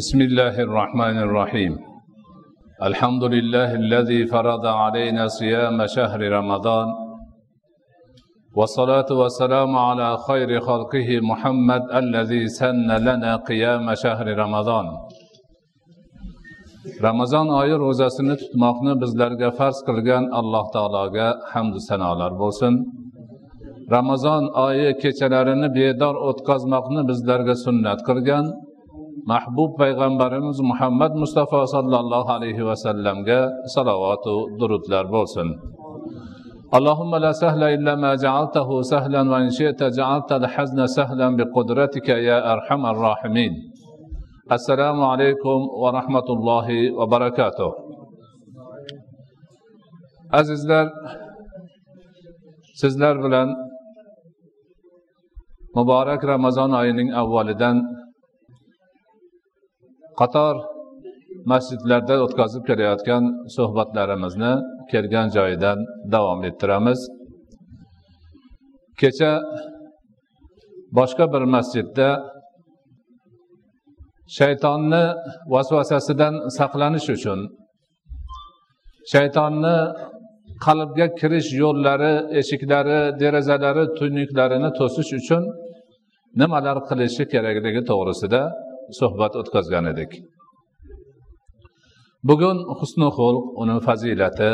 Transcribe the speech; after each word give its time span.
بسم 0.00 0.20
الله 0.20 0.56
الرحمن 0.60 1.18
الرحيم. 1.26 1.72
الحمد 2.88 3.24
لله 3.34 3.70
الذي 3.82 4.26
فرض 4.26 4.64
علينا 4.66 5.26
صيام 5.26 5.86
شهر 5.86 6.20
رمضان. 6.38 6.88
والصلاة 8.56 9.10
والسلام 9.20 9.76
على 9.76 10.08
خير 10.26 10.60
خلقه 10.60 11.08
محمد 11.30 11.82
الذي 12.02 12.48
سن 12.48 12.88
لنا 13.06 13.36
قيام 13.36 13.94
شهر 13.94 14.26
رمضان. 14.42 14.86
رمضان 17.08 17.46
آية 17.62 17.76
روزاسını 17.84 18.36
tutmakını 18.36 19.00
bizlerge 19.00 19.50
farz 19.50 19.82
kılgan 19.86 20.24
Allah 20.32 20.64
حمد 21.52 21.76
hamd 21.78 22.02
على 22.10 22.24
البوسن 22.30 22.74
رمضان 23.96 24.44
آیه 24.66 24.92
کچلرنی 25.02 25.68
بیدار 25.76 26.14
اتقازمقنی 26.28 27.02
بزدرگ 27.08 27.48
سنت 27.64 28.00
کرگن 28.06 28.65
محبوب 29.30 29.78
پیغمبرمز 29.78 30.60
محمد 30.70 31.14
مصطفى 31.22 31.60
صلى 31.66 31.96
الله 32.00 32.32
عليه 32.32 32.66
وسلم 32.66 33.24
گه 33.28 33.48
صلوات 33.74 34.26
و 34.26 34.34
درودلر 34.60 35.04
بولسن. 35.14 35.48
اللهم 36.78 37.16
لا 37.24 37.32
سهل 37.32 37.62
الا 37.62 37.94
ما 37.94 38.14
جعلته 38.14 38.82
سهلا 38.90 39.22
وان 39.30 39.50
شئت 39.50 39.82
جعلت 39.82 40.32
الحزن 40.32 40.86
سهلا 40.86 41.28
بقدرتك 41.36 42.08
يا 42.08 42.38
ارحم 42.52 42.86
الراحمين. 42.86 43.52
السلام 44.52 45.02
عليكم 45.02 45.58
ورحمة 45.82 46.28
الله 46.30 46.68
وبركاته 46.98 47.70
عزيزلر 50.34 50.86
sizler 52.80 53.14
bilan 53.24 53.48
مبارك 55.76 56.24
رمضان 56.24 56.70
ayının 56.74 57.12
avvalidan 57.12 58.05
qator 60.20 60.54
masjidlarda 61.52 62.14
o'tkazib 62.24 62.62
kelayotgan 62.68 63.24
suhbatlarimizni 63.56 64.52
kelgan 64.90 65.28
joyidan 65.36 65.78
davom 66.14 66.40
ettiramiz. 66.48 67.00
Kecha 69.00 69.32
boshqa 70.98 71.24
bir 71.32 71.42
masjidda 71.54 72.08
shaytonni 74.38 75.04
vasvasasidan 75.54 76.34
saqlanish 76.58 77.08
uchun 77.16 77.40
shaytonni 79.12 79.76
qalbga 80.66 81.06
kirish 81.20 81.50
yo'llari 81.62 82.14
eshiklari 82.40 83.00
derazalari 83.22 83.84
tuynuklarini 83.98 84.70
to'sish 84.78 85.12
uchun 85.20 85.42
nimalar 86.40 86.78
qilishi 86.88 87.24
kerakligi 87.32 87.82
to'g'risida 87.90 88.42
suhbat 88.98 89.32
o'tkazgan 89.40 89.84
edik 89.92 90.12
bugun 92.28 92.58
husni 92.78 93.08
xulq 93.18 93.44
uni 93.62 93.76
fazilati 93.86 94.52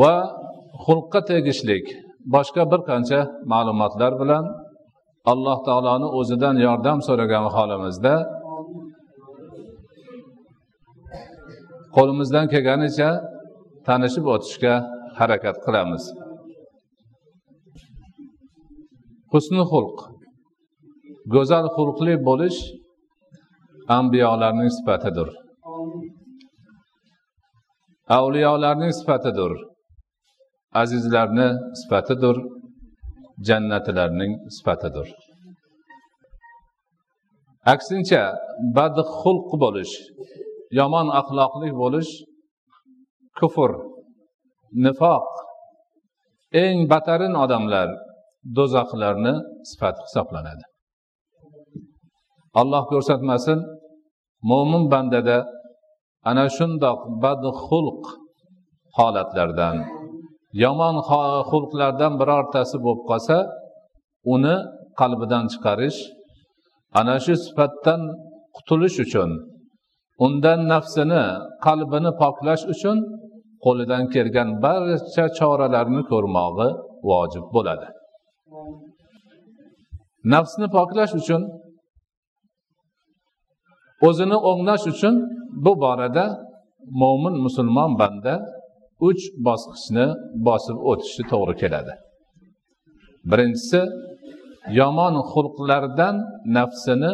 va 0.00 0.14
xulqqa 0.84 1.20
tegishlik 1.30 1.86
boshqa 2.34 2.62
bir 2.72 2.80
qancha 2.90 3.20
ma'lumotlar 3.52 4.12
bilan 4.22 4.44
alloh 5.32 5.58
taoloni 5.68 6.08
o'zidan 6.18 6.56
yordam 6.66 6.98
so'ragan 7.06 7.44
holimizda 7.54 8.14
qo'limizdan 11.96 12.46
kelganicha 12.52 13.10
tanishib 13.86 14.24
o'tishga 14.34 14.74
harakat 15.18 15.56
qilamiz. 15.64 16.04
Husni 19.32 19.62
xulq 19.72 19.96
go'zal 21.34 21.66
xulqli 21.76 22.14
bo'lish 22.28 22.58
ambiyolarning 23.98 24.70
sifatidir. 24.78 25.28
Avliyolarning 28.18 28.92
sifatidir. 29.00 29.52
Azizlarni 30.82 31.48
sifatidir. 31.80 32.36
Jannatlarning 33.48 34.32
sifatidir. 34.56 35.08
Aksincha 37.74 38.22
badxulq 38.76 39.50
bo'lish 39.64 39.94
yomon 40.78 41.08
axloqli 41.20 41.70
bo'lish 41.82 42.10
kufr 43.38 43.70
nifoq 44.84 45.28
eng 46.62 46.78
batarin 46.92 47.34
odamlar 47.44 47.88
do'zaxlarni 48.56 49.34
sifati 49.70 50.00
hisoblanadi. 50.06 50.64
Alloh 52.60 52.84
ko'rsatmasin 52.92 53.58
mo'min 54.50 54.84
bandada 54.92 55.38
ana 56.30 56.46
shundoq 56.56 57.00
badxulq 57.22 58.02
holatlardan 58.98 59.76
yomon 60.62 60.96
xulqlardan 61.50 62.12
birortasi 62.20 62.76
bo'lib 62.84 63.02
qolsa 63.10 63.36
uni 64.34 64.56
qalbidan 65.00 65.44
chiqarish 65.52 65.98
ana 67.00 67.16
shu 67.24 67.34
sifatdan 67.44 68.00
qutulish 68.56 68.98
uchun 69.04 69.30
undan 70.24 70.60
nafsini 70.72 71.24
qalbini 71.66 72.12
poklash 72.22 72.64
uchun 72.74 72.98
qo'lidan 73.64 74.04
kelgan 74.14 74.48
barcha 74.64 75.24
choralarni 75.38 76.02
ko'rmog'i 76.10 76.68
vojib 77.10 77.46
bo'ladi. 77.54 77.88
Nafsni 80.34 80.66
poklash 80.76 81.12
uchun 81.20 81.42
o'zini 84.06 84.38
o'nglash 84.50 84.84
uchun 84.92 85.14
bu 85.64 85.72
borada 85.82 86.24
mo'min 87.00 87.34
musulmon 87.44 87.90
banda 88.00 88.34
uch 89.08 89.22
bosqichni 89.46 90.06
bosib 90.46 90.78
o'tishi 90.90 91.22
to'g'ri 91.30 91.54
keladi. 91.62 91.94
Birinchisi 93.30 93.80
yomon 94.78 95.14
xulqlardan 95.32 96.16
nafsini 96.56 97.12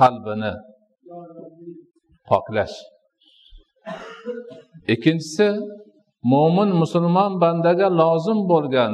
qalbini 0.00 0.52
poklash. 2.28 2.76
Ikkinchisi 4.94 5.48
mo'min 6.32 6.70
musulmon 6.82 7.32
bandaga 7.42 7.88
lozim 8.00 8.38
bo'lgan 8.52 8.92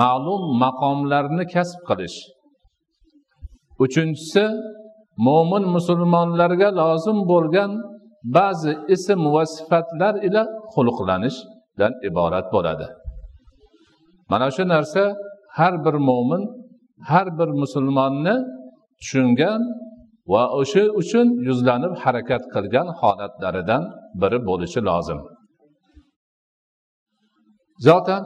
ma'lum 0.00 0.42
maqomlarni 0.62 1.44
kasb 1.54 1.80
qilish. 1.88 2.18
Uchinchisi 3.84 4.44
mo'min 5.26 5.64
musulmonlarga 5.76 6.68
lozim 6.80 7.18
bo'lgan 7.32 7.70
ba'zi 8.36 8.72
ism 8.94 9.20
va 9.34 9.44
sifatlar 9.56 10.14
ila 10.26 10.42
xulqlanishdan 10.74 11.92
iborat 12.08 12.46
bo'ladi. 12.54 12.86
Mana 14.30 14.48
shu 14.56 14.64
narsa 14.74 15.02
har 15.58 15.74
bir 15.84 15.96
mo'min 16.08 16.42
har 17.10 17.26
bir 17.38 17.48
musulmonni 17.62 18.36
tushungan 19.00 19.60
va 20.32 20.42
o'sha 20.60 20.84
uchun 21.00 21.26
yuzlanib 21.48 21.94
harakat 22.02 22.42
qilgan 22.54 22.88
holatlaridan 23.00 23.82
biri 24.20 24.38
bo'lishi 24.48 24.80
lozim. 24.88 25.20
Zotan 27.86 28.22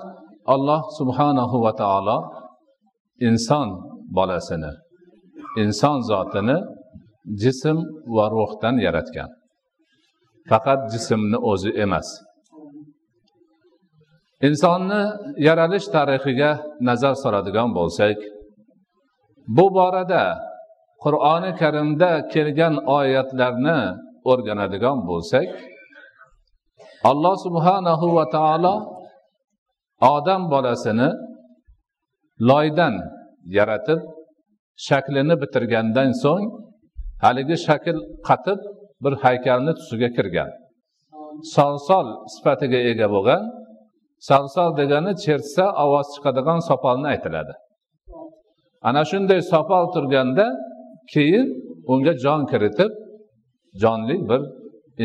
alloh 0.54 0.82
subhanahu 0.98 1.56
va 1.64 1.72
taolo 1.82 2.18
inson 3.28 3.68
bolasini 4.16 4.72
inson 5.62 5.96
zotini 6.10 6.58
jism 7.42 7.78
va 8.16 8.26
ruhdan 8.36 8.76
yaratgan. 8.86 9.30
Faqat 10.50 10.80
jismni 10.92 11.38
o'zi 11.50 11.70
emas. 11.84 12.08
Insonni 14.48 15.02
yaralish 15.48 15.86
tarixiga 15.94 16.50
nazar 16.88 17.14
soladigan 17.22 17.70
bo'lsak 17.78 18.18
bu 19.56 19.66
borada 19.76 20.24
qur'oni 21.04 21.50
karimda 21.60 22.10
kelgan 22.32 22.74
oyatlarni 22.98 23.80
o'rganadigan 24.30 24.98
bo'lsak 25.08 25.48
alloh 27.10 27.34
subhanahu 27.46 28.06
va 28.16 28.24
taolo 28.36 28.74
odam 30.14 30.42
bolasini 30.52 31.08
loydan 32.48 32.94
yaratib 33.58 34.00
shaklini 34.86 35.34
bitirgandan 35.42 36.10
so'ng 36.22 36.44
haligi 37.24 37.56
shakl 37.66 37.96
qatib 38.28 38.60
bir 39.04 39.12
haykalni 39.24 39.72
tusiga 39.78 40.08
kirgan. 40.16 40.50
Solsol 41.54 42.06
sifatiga 42.34 42.80
ega 42.90 43.08
bo'lgan 43.14 43.42
solsol 44.28 44.70
degani 44.80 45.12
chertsa 45.24 45.64
ovoz 45.84 46.06
chiqadigan 46.14 46.58
sopolni 46.68 47.06
aytiladi. 47.14 47.54
Ana 48.88 49.02
shunday 49.10 49.40
sopol 49.52 49.84
turganda 49.94 50.46
keyin 51.12 51.46
unga 51.92 52.12
jon 52.24 52.40
kiritib 52.50 52.92
jonli 53.82 54.16
bir 54.28 54.40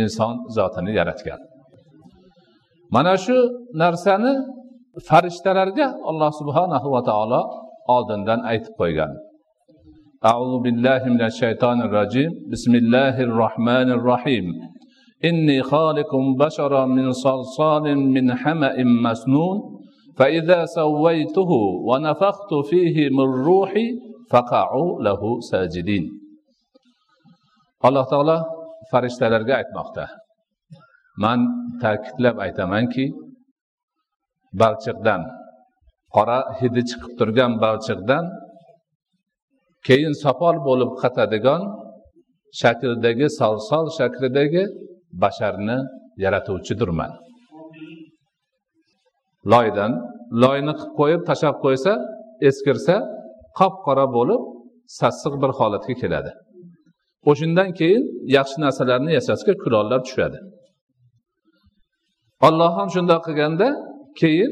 inson 0.01 0.33
zotini 0.55 0.91
yaratgan. 0.99 1.39
Mana 2.95 3.15
shu 3.25 3.37
narsani 3.83 4.33
farishtalarga 5.07 5.87
alloh 6.09 6.31
subhanahu 6.39 6.87
va 6.95 7.01
taolo 7.09 7.41
oldindan 7.95 8.39
aytib 8.51 8.73
qo'ygan. 8.81 9.11
أعوذ 10.21 10.61
بالله 10.61 11.01
من 11.09 11.21
الشيطان 11.21 11.81
الرجيم. 11.81 12.53
بسم 12.53 12.75
الله 12.75 13.15
الرحمن 13.25 13.89
الرحيم. 13.97 14.45
إني 15.25 15.65
خالق 15.65 16.11
بشرا 16.37 16.85
من 16.85 17.11
صلصال 17.11 17.97
من 17.97 18.25
حمأ 18.37 18.77
مسنون. 18.85 19.57
فإذا 20.17 20.65
سويته 20.65 21.51
ونفخت 21.89 22.51
فيه 22.69 23.09
من 23.09 23.29
روحي 23.49 23.87
فقعوا 24.29 25.01
له 25.01 25.21
ساجدين. 25.41 26.05
alloh 27.81 28.05
taolo 28.05 28.37
farishtalarga 28.93 29.65
aytmoqda 29.65 30.05
man 31.17 31.39
ta'kidlab 31.81 32.37
aytamanki 32.45 33.09
balchiqdan 34.53 35.25
qora 36.13 36.39
hidi 36.61 36.81
chiqib 36.89 37.11
turgan 37.17 37.57
balchiqdan 37.57 38.29
keyin 39.87 40.13
sopol 40.23 40.55
bo'lib 40.67 40.91
qatadigan 41.01 41.61
shakldagi 42.61 43.27
solsol 43.39 43.85
shaklidagi 43.97 44.63
basharni 45.23 45.77
yaratuvchidirman 46.23 47.11
loydan 49.51 49.91
loyni 50.43 50.73
qilib 50.79 50.93
qo'yib 50.99 51.21
tashlab 51.29 51.57
qo'ysa 51.65 51.93
eskirsa 52.49 52.95
qop 53.59 53.73
qora 53.85 54.05
bo'lib 54.17 54.41
sassiq 54.99 55.33
bir 55.41 55.51
holatga 55.59 55.93
keladi. 56.01 56.31
O'shandan 57.29 57.69
keyin 57.79 58.03
yaxshi 58.37 58.57
narsalarni 58.65 59.11
yasashga 59.17 59.53
kulollar 59.63 59.99
tushadi. 60.07 60.37
Olloh 62.47 62.71
ham 62.77 62.87
shundoq 62.95 63.21
qilganda 63.27 63.67
keyin 64.21 64.51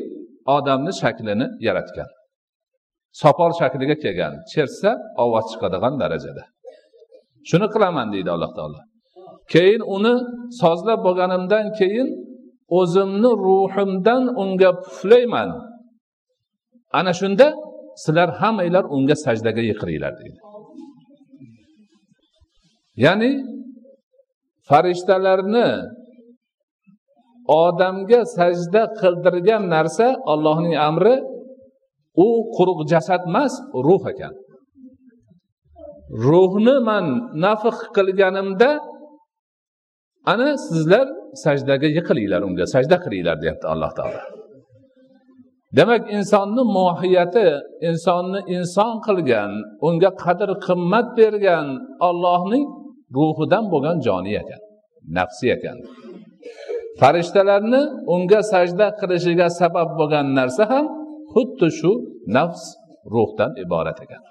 odamni 0.56 0.92
shaklini 1.02 1.48
yaratgan. 1.68 2.10
Sopol 3.22 3.52
shakliga 3.60 3.96
kelgan 4.04 4.34
chertsa 4.52 4.92
ovoz 5.24 5.46
chiqadigan 5.52 5.94
darajada. 6.02 6.44
Shuni 7.50 7.68
qilaman 7.74 8.08
deydi 8.14 8.30
alloh 8.36 8.52
taolo. 8.58 8.80
Keyin 9.54 9.82
uni 9.96 10.16
sozlab 10.62 11.00
bo'lganimdan 11.08 11.66
keyin 11.80 12.08
o'zimni 12.80 13.32
ruhimdan 13.48 14.24
unga 14.42 14.72
puflayman. 14.84 15.50
Ana 17.00 17.14
shunda 17.20 17.48
sizlar 18.04 18.30
hammanglar 18.42 18.86
unga 18.96 19.16
sajdaga 19.26 19.62
yiqiringlar 19.70 20.14
deydi. 20.22 20.40
Ya'ni 23.06 23.32
farishtalarni 24.70 25.70
odamga 27.64 28.22
sajda 28.38 28.84
qildirgan 29.02 29.64
narsa 29.76 30.08
allohning 30.32 30.76
amri 30.90 31.16
u 32.26 32.28
quruq 32.56 32.80
jasad 32.92 33.22
emas 33.30 33.54
ruh 33.88 34.04
ekan. 34.14 34.34
Ruhni 36.26 36.76
man 36.90 37.06
nafh 37.46 37.80
qilganimda 37.96 38.72
ana 40.32 40.50
sizlar 40.68 41.08
sajdaga 41.44 41.88
yiqilinglar 41.98 42.42
unga 42.48 42.66
sajda 42.74 42.96
qilinglar 43.04 43.36
deyapti 43.44 43.66
alloh 43.74 43.92
taolo. 44.00 44.22
Demak 45.78 46.04
insonni 46.18 46.64
mohiyati 46.78 47.48
insonni 47.90 48.40
inson 48.56 48.94
qilgan 49.08 49.52
unga 49.88 50.12
qadr 50.24 50.50
qimmat 50.66 51.08
bergan 51.20 51.68
ollohning 52.08 52.66
ruhidan 53.18 53.64
bo'lgan 53.74 53.98
joni 54.08 54.34
ekan 54.42 54.62
nafsi 55.18 55.46
ekan. 55.56 55.78
Farishtalarni 57.00 57.82
unga 58.14 58.42
sajda 58.52 58.88
qilishiga 59.00 59.48
sabab 59.60 59.90
bo'lgan 60.00 60.28
narsa 60.40 60.64
ham 60.72 60.86
xuddi 61.34 61.68
shu 61.80 61.92
nafs 62.36 62.64
ruhdan 63.14 63.52
iborat 63.64 64.00
ekan. 64.06 64.22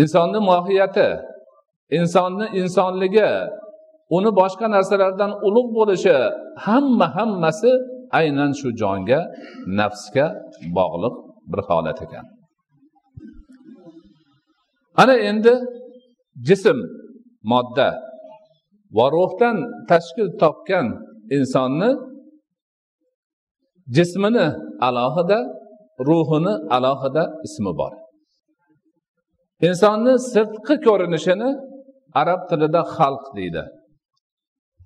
Insonni 0.00 0.40
mohiyati 0.50 1.08
insonni 1.98 2.46
insonligi 2.60 3.30
uni 4.16 4.30
boshqa 4.40 4.66
narsalardan 4.74 5.32
ulug' 5.46 5.70
bo'lishi 5.78 6.16
hamma 6.66 7.06
hammasi 7.16 7.72
aynan 8.20 8.52
shu 8.60 8.68
jonga 8.82 9.20
nafsga 9.80 10.26
bog'liq 10.76 11.14
bir 11.50 11.60
holat 11.68 11.98
ekan. 12.06 12.24
Ana 15.02 15.14
endi 15.28 15.54
jism 16.48 16.78
modda 17.52 17.88
va 18.96 19.06
ruhdan 19.16 19.56
tashkil 19.90 20.28
topgan 20.42 20.86
insonni 21.36 21.90
jismini 23.96 24.46
alohida 24.88 25.38
ruhini 26.08 26.54
alohida 26.76 27.24
ismi 27.46 27.72
bor. 27.80 27.92
Insonni 29.68 30.14
sirtqi 30.32 30.74
ko'rinishini 30.86 31.50
arab 32.20 32.40
tilida 32.50 32.82
xalq 32.96 33.24
deydi. 33.38 33.64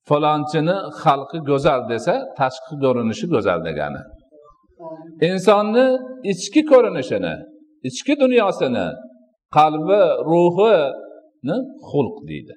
Falonchini 0.08 0.76
xalqi 1.02 1.38
go'zal 1.50 1.80
desa 1.92 2.14
tashqi 2.38 2.74
ko'rinishi 2.84 3.26
go'zal 3.34 3.60
degani. 3.68 4.02
Insonni 5.30 5.86
ichki 6.32 6.62
ko'rinishini 6.70 7.34
ichki 7.88 8.14
dunyosini 8.22 8.86
qalbi 9.56 10.00
ruhini 10.30 11.56
xulq 11.90 12.16
deydi. 12.30 12.54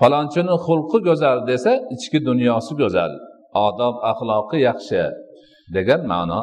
Falonchini 0.00 0.54
xulqi 0.66 0.98
go'zal 1.08 1.38
desa 1.50 1.72
ichki 1.94 2.18
dunyosi 2.28 2.72
go'zal 2.82 3.12
odob 3.66 3.94
axloqi 4.10 4.58
yaxshi 4.68 5.02
degan 5.76 6.02
ma'no 6.12 6.40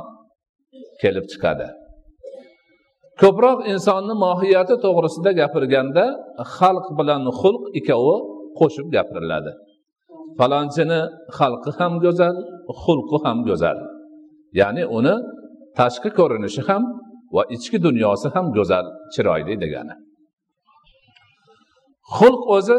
kelib 1.02 1.26
chiqadi. 1.32 1.68
Ko'proq 3.22 3.60
insonni 3.74 4.16
mohiyati 4.26 4.76
to'g'risida 4.86 5.32
gapirganda 5.42 6.06
xalq 6.58 6.86
bilan 7.00 7.22
xulq 7.40 7.64
ikkovi 7.80 8.18
qo'shib 8.60 8.88
gapiriladi. 8.96 9.52
Falonchini 10.38 11.02
xalqi 11.38 11.72
ham 11.80 11.94
go'zal 12.06 12.36
xulqi 12.84 13.18
ham 13.26 13.38
go'zal. 13.50 13.78
Ya'ni 14.60 14.84
uni 14.98 15.16
tashqi 15.80 16.10
ko'rinishi 16.20 16.62
ham 16.70 16.84
va 17.36 17.44
ichki 17.56 17.78
dunyosi 17.88 18.28
ham 18.36 18.46
go'zal 18.58 18.86
chiroyli 19.14 19.56
degani. 19.64 19.96
Xulq 22.16 22.42
o'zi 22.58 22.78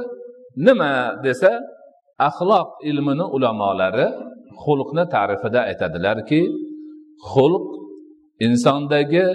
nima 0.67 0.93
desa 1.27 1.53
axloq 2.29 2.69
ilmini 2.91 3.27
ulamolari 3.37 4.07
xulqni 4.63 5.05
ta'rifida 5.15 5.61
aytadilarki 5.71 6.41
xulq 7.31 7.67
insondagi 8.47 9.27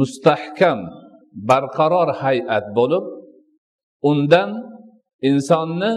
mustahkam 0.00 0.78
barqaror 1.50 2.08
hay'at 2.22 2.66
bo'lib 2.78 3.04
undan 4.10 4.50
insonni 5.30 5.92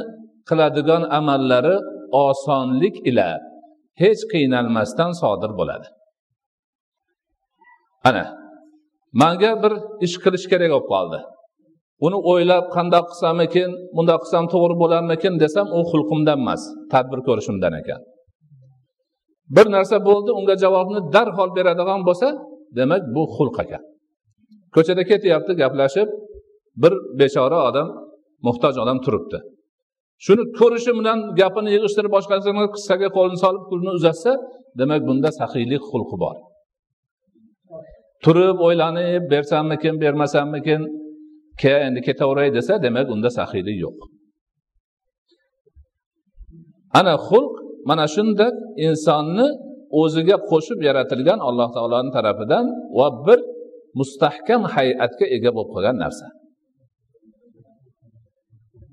qiladigan 0.50 1.04
amallari 1.20 1.76
osonlik 2.28 2.96
ila 3.10 3.30
hech 4.02 4.22
qiynalmasdan 4.34 5.12
sodir 5.22 5.52
bo'ladi. 5.60 5.88
Ana 8.10 8.26
manga 9.22 9.52
bir 9.64 9.74
ish 10.06 10.16
qilish 10.24 10.46
kerak 10.52 10.72
bo'lib 10.76 10.88
qoldi. 10.94 11.20
Uni 12.06 12.18
o'ylab 12.32 12.66
qandoq 12.76 13.06
qilsamikin 13.12 13.70
bundoq 13.96 14.20
qilsam 14.24 14.46
to'g'ri 14.54 14.76
bo'larmikin 14.82 15.34
desam 15.44 15.68
u 15.78 15.80
xulqimdan 15.92 16.40
emas 16.44 16.62
tadbir 16.94 17.20
ko'rishimdan 17.28 17.74
ekan. 17.82 18.02
Bir 19.56 19.66
narsa 19.76 19.98
bo'ldi 20.08 20.32
unga 20.40 20.56
javobni 20.64 21.00
darhol 21.16 21.50
beradigan 21.58 22.02
bo'lsa 22.08 22.28
demak 22.78 23.02
bu 23.16 23.24
xulq 23.36 23.58
ekan. 23.64 23.84
Ko'chada 24.76 25.04
ketyapti 25.12 25.52
gaplashib 25.62 26.10
bir 26.84 26.94
bechora 27.20 27.60
odam 27.70 27.88
muhtoj 28.48 28.76
odam 28.84 28.98
turibdi. 29.06 29.40
Shuni 30.26 30.44
ko'rishi 30.60 30.92
bilan 31.00 31.20
gapini 31.40 31.70
yig'ishtirib 31.76 32.12
boshqasini 32.18 32.66
qissaga 32.76 33.08
qo'lini 33.18 33.40
solib 33.44 33.64
pulni 33.70 33.92
uzatsa 33.98 34.32
demak 34.80 35.02
bunda 35.08 35.30
saxiylik 35.40 35.82
xulqi 35.92 36.18
bor. 36.24 36.36
Turib 38.24 38.58
o'ylanib 38.68 39.24
bersammikin 39.34 39.96
bermasammikin 40.04 40.82
ke 41.62 41.72
endi 41.88 42.00
ketaveray 42.08 42.50
desa 42.58 42.74
demak 42.86 43.08
unda 43.16 43.30
saxiylik 43.38 43.78
yo'q. 43.86 43.98
Ana 47.00 47.16
xulq 47.28 47.54
mana 47.90 48.06
shunday 48.16 48.52
insonni 48.88 49.48
o'ziga 50.02 50.38
qo'shib 50.52 50.80
yaratilgan 50.88 51.40
alloh 51.50 51.70
taoloni 51.78 52.12
tarafidan 52.18 52.66
va 52.98 53.08
bir 53.26 53.40
mustahkam 54.00 54.62
hay'atga 54.76 55.26
ega 55.36 55.50
bo'lib 55.56 55.72
qolgan 55.76 55.98
narsa. 56.04 56.28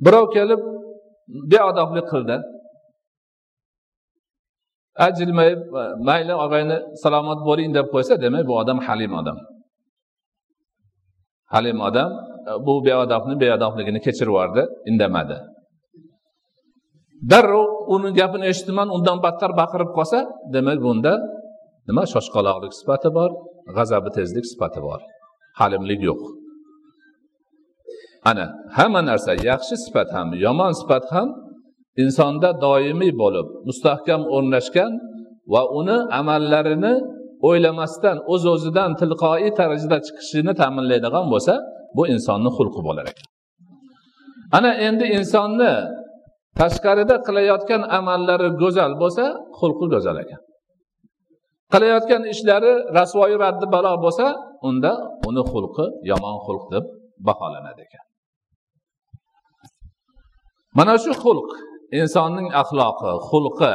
Birov 0.05 0.27
kelib 0.37 0.61
beodoblik 1.53 2.07
qildi. 2.13 2.37
Ajilmayib 5.07 5.61
mayli 6.09 6.35
og'ayni 6.45 6.77
salomat 7.03 7.41
bo'ling 7.49 7.71
deb 7.79 7.87
qo'ysa 7.95 8.15
demak 8.25 8.45
bu 8.49 8.55
odam 8.63 8.79
halim 8.87 9.13
odam. 9.21 9.39
Halim 11.55 11.79
odam 11.89 12.11
bu 12.67 12.75
beodobni 12.87 13.35
beodobligini 13.45 14.01
kechirib 14.07 14.33
yubordi 14.33 14.63
indamadi. 14.91 15.37
Darrov 17.31 17.69
uni 17.95 18.11
gapini 18.21 18.45
eshitdiman 18.53 18.89
undan 18.97 19.19
battar 19.25 19.51
baqirib 19.61 19.91
qolsa 19.99 20.19
demak 20.55 20.79
bunda 20.87 21.13
nima? 21.89 22.03
Shoshqaloqlik 22.15 22.73
sifati 22.81 23.09
bor 23.19 23.31
g'azabi 23.77 24.11
tezlik 24.17 24.47
sifati 24.53 24.81
bor. 24.87 25.01
Halimlik 25.61 26.01
yo'q. 26.09 26.23
Ana 28.31 28.47
hamma 28.77 29.01
narsa 29.11 29.33
yaxshi 29.51 29.75
sifat 29.85 30.09
ham 30.17 30.29
yomon 30.45 30.73
sifat 30.81 31.07
ham 31.15 31.29
insonda 32.03 32.49
doimiy 32.65 33.13
bo'lib 33.23 33.47
mustahkam 33.69 34.23
o'rnashgan 34.37 34.93
va 35.53 35.63
uni 35.79 35.99
amallarini 36.21 36.95
o'ylamasdan 37.49 38.17
o'z 38.33 38.43
o'zidan 38.55 38.91
tilqoiy 39.01 39.51
tarzda 39.59 39.97
chiqishini 40.07 40.53
ta'minlaydigan 40.61 41.27
bo'lsa 41.33 41.55
bu 41.97 42.03
insonni 42.15 42.51
xulqi 42.57 42.81
bo'lar 42.87 43.07
ekan. 43.13 43.29
Ana 44.57 44.71
endi 44.87 45.07
insonni 45.19 45.73
tashqarida 46.61 47.17
qilayotgan 47.27 47.83
amallari 47.99 48.49
go'zal 48.63 48.93
bo'lsa 49.03 49.25
xulqi 49.59 49.87
go'zal 49.95 50.17
ekan. 50.25 50.41
Qilayotgan 51.73 52.23
ishlari 52.33 52.73
rasvoyi 52.99 53.37
raddi 53.45 53.67
balo 53.75 53.93
bo'lsa 54.05 54.27
unda 54.69 54.93
uni 55.29 55.43
xulqi 55.53 55.87
yomon 56.11 56.37
xulq 56.47 56.65
deb 56.75 56.85
baholanadi 57.27 57.81
ekan. 57.87 58.05
Mana 60.79 60.95
shu 61.05 61.13
xulq 61.25 61.49
insonning 62.01 62.49
axloqi 62.63 63.13
xulqi 63.29 63.75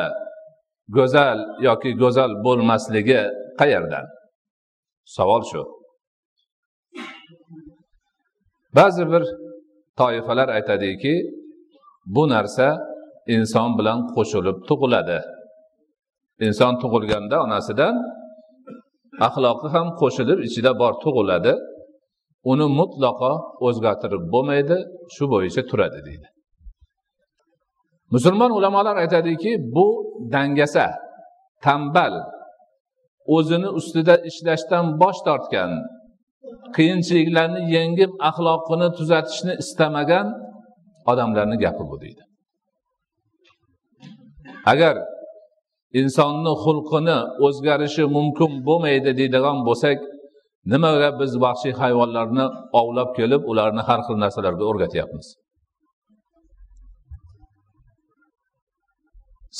go'zal 0.97 1.39
yoki 1.67 1.91
go'zal 2.01 2.31
bo'lmasligi 2.45 3.21
qayerdan? 3.59 4.05
Savol 5.15 5.41
shu. 5.51 5.61
Ba'zi 8.77 9.03
bir 9.11 9.23
toifalar 9.99 10.47
aytadiki 10.57 11.13
bu 12.15 12.23
narsa 12.33 12.67
inson 13.35 13.69
bilan 13.79 13.99
qo'shilib 14.15 14.57
tug'iladi. 14.69 15.19
Inson 16.45 16.73
tug'ilganda 16.81 17.35
onasidan 17.45 17.95
axloqi 19.27 19.67
ham 19.75 19.87
qo'shilib 20.01 20.39
ichida 20.47 20.71
bor 20.81 20.93
tug'iladi. 21.03 21.53
Uni 22.51 22.67
mutlaqo 22.79 23.31
o'zgartirib 23.67 24.23
bo'lmaydi 24.33 24.77
shu 25.15 25.23
bo'yicha 25.33 25.61
turadi 25.69 25.99
deydi. 26.07 26.27
Musulmon 28.13 28.51
ulamolar 28.57 28.95
aytadiki 29.03 29.51
bu 29.75 29.87
dangasa 30.33 30.85
tambal 31.65 32.13
o'zini 33.35 33.69
ustida 33.79 34.15
ishlashdan 34.29 34.85
bosh 35.01 35.19
tortgan 35.27 35.71
qiyinchiliklarni 36.75 37.61
yengib 37.75 38.11
axloqini 38.29 38.87
tuzatishni 38.97 39.53
istamagan 39.63 40.27
odamlarni 41.11 41.57
gapi 41.63 41.83
bu 41.91 41.95
deydi. 42.03 42.23
Agar 44.71 44.95
insonni 46.01 46.53
xulqini 46.63 47.17
o'zgarishi 47.45 48.03
mumkin 48.17 48.51
bo'lmaydi 48.67 49.11
deydigan 49.19 49.57
bo'lsak 49.67 49.97
nimaga 50.71 51.09
biz 51.19 51.31
vahshiy 51.43 51.73
hayvonlarni 51.81 52.45
ovlab 52.79 53.09
kelib 53.17 53.41
ularni 53.51 53.81
har 53.89 53.99
xil 54.07 54.17
narsalarga 54.23 54.63
o'rgatyapmiz. 54.71 55.27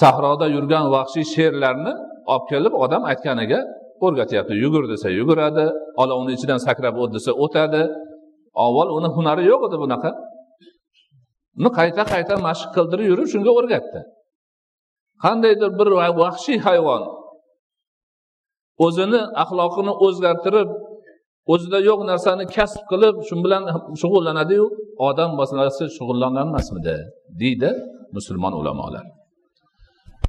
Sahroda 0.01 0.47
yurgan 0.55 0.85
vahshiy 0.95 1.25
sherlarni 1.35 1.93
olib 2.33 2.45
kelib 2.51 2.73
odam 2.83 3.03
aytganiga 3.11 3.59
o'rgatyapti. 4.05 4.53
Yugur 4.63 4.83
desa 4.91 5.07
yuguradi 5.19 5.65
olovni 6.01 6.31
ichidan 6.37 6.59
sakrab 6.67 6.95
o't 7.03 7.11
desa 7.17 7.31
o'tadi. 7.43 7.83
Avval 8.65 8.89
uni 8.97 9.09
hunari 9.15 9.43
yo'q 9.51 9.61
edi 9.67 9.77
bunaqa. 9.83 10.11
Uni 11.59 11.69
qayta 11.79 12.03
qayta 12.13 12.35
mashq 12.47 12.69
qildirib 12.75 13.05
yurib 13.11 13.27
shunga 13.33 13.51
o'rgatdi. 13.59 13.99
Qandaydir 15.23 15.69
bir 15.79 15.87
vahshiy 16.21 16.59
hayvon 16.67 17.03
o'zini 18.85 19.21
axloqini 19.43 19.93
o'zgartirib 20.05 20.69
o'zida 21.53 21.79
yo'q 21.89 21.99
narsani 22.11 22.45
kasb 22.55 22.81
qilib 22.91 23.15
shu 23.27 23.35
bilan 23.45 23.63
shug'ullanadiyu 24.01 24.65
odam 25.09 25.31
masalasi 25.41 25.83
shug'ullanolmasmidi 25.97 26.97
deydi 27.41 27.69
musulmon 28.15 28.53
ulamolar. 28.61 29.05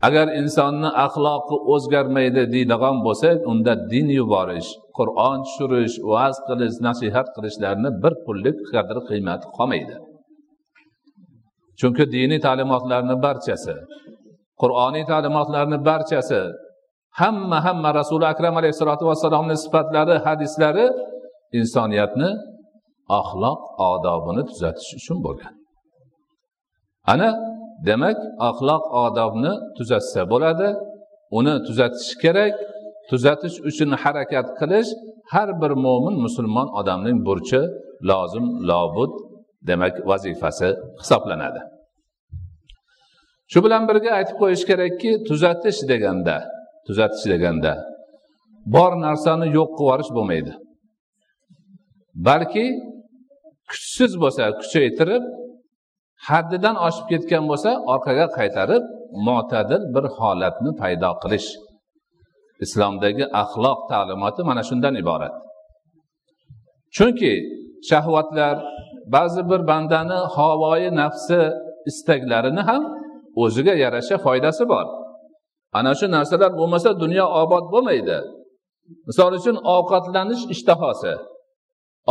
Agar 0.06 0.26
insonni 0.40 0.90
axloqi 1.04 1.56
o'zgarmaydi 1.74 2.42
deydigan 2.54 2.96
bo'lsak 3.06 3.36
unda 3.50 3.72
din 3.92 4.08
yuborish 4.18 4.68
qur'on 4.98 5.38
tushirish 5.46 5.96
va'z 6.12 6.36
qilish 6.48 6.76
nasihat 6.86 7.26
qilishlarni 7.34 7.90
bir 8.02 8.12
pullik 8.24 8.56
qadr 8.72 8.96
qiymati 9.08 9.46
qolmaydi. 9.56 9.96
Chunki 11.80 12.04
diniy 12.14 12.40
ta'limotlarni 12.46 13.16
barchasi 13.26 13.74
qur'oniy 14.62 15.04
ta'limotlarni 15.12 15.78
barchasi 15.88 16.40
hamma 17.20 17.58
hamma 17.66 17.90
rasuli 18.00 18.26
akram 18.32 18.54
alayhissalotu 18.60 19.04
vassalomni 19.10 19.56
sifatlari 19.64 20.14
hadislari 20.26 20.86
insoniyatni 21.58 22.30
axloq 23.20 23.60
odobini 23.90 24.42
tuzatish 24.50 24.90
uchun 25.00 25.18
bo'lgan. 25.26 25.54
Ana 27.12 27.28
demak 27.86 28.18
axloq 28.48 28.82
odobni 29.04 29.52
tuzatsa 29.76 30.22
bo'ladi 30.32 30.68
uni 31.38 31.54
tuzatish 31.66 32.12
kerak. 32.22 32.54
Tuzatish 33.10 33.56
uchun 33.68 33.90
harakat 34.02 34.46
qilish 34.60 34.90
har 35.32 35.48
bir 35.60 35.72
mo'min 35.84 36.16
musulmon 36.24 36.68
odamning 36.80 37.18
burchi 37.28 37.60
lozim 38.10 38.46
lobud 38.68 39.12
demak 39.68 39.94
vazifasi 40.10 40.68
hisoblanadi. 41.00 41.60
Shu 43.52 43.58
bilan 43.64 43.82
birga 43.88 44.10
aytib 44.18 44.36
qo'yish 44.42 44.64
kerakki 44.70 45.10
tuzatish 45.28 45.80
deganda 45.90 46.36
tuzatish 46.86 47.24
deganda 47.32 47.72
bor 48.74 48.92
narsani 49.06 49.46
yo'q 49.58 49.70
qilib 49.78 49.80
yuborish 49.80 50.10
bo'lmaydi. 50.16 50.52
Balki 52.28 52.66
kuchsiz 53.70 54.12
bo'lsa 54.22 54.42
kuchaytirib 54.60 55.24
haddidan 56.26 56.76
oshib 56.86 57.06
ketgan 57.12 57.44
bo'lsa 57.50 57.70
orqaga 57.92 58.26
qaytarib 58.38 58.84
mo'tadil 59.26 59.82
bir 59.94 60.04
holatni 60.18 60.70
paydo 60.80 61.10
qilish. 61.22 61.48
Islomdagi 62.64 63.24
axloq 63.42 63.78
ta'limoti 63.90 64.42
mana 64.48 64.62
shundan 64.68 64.94
iborat. 65.02 65.34
Chunki 66.96 67.32
shahvatlar 67.90 68.56
ba'zi 69.14 69.42
bir 69.50 69.60
bandani 69.70 70.18
havoyi 70.36 70.90
nafsi 71.00 71.40
istaklarini 71.90 72.62
ham 72.68 72.82
o'ziga 73.42 73.74
yarasha 73.84 74.16
foydasi 74.24 74.64
bor. 74.72 74.86
Ana 75.78 75.92
shu 75.98 76.06
narsalar 76.16 76.52
bo'lmasa 76.60 76.90
dunyo 77.02 77.26
obod 77.42 77.64
bo'lmaydi. 77.74 78.18
Misol 79.08 79.32
uchun 79.38 79.56
ovqatlanish 79.76 80.42
ishtahosi. 80.54 81.14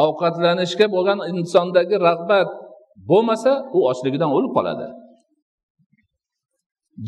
Ovqatlanishga 0.03 0.87
bo'lgan 0.95 1.19
insondagi 1.31 1.95
rag'bat 2.07 2.49
bo'lmasa 3.09 3.51
u 3.77 3.79
ochligidan 3.89 4.29
o'lib 4.37 4.51
qoladi. 4.57 4.87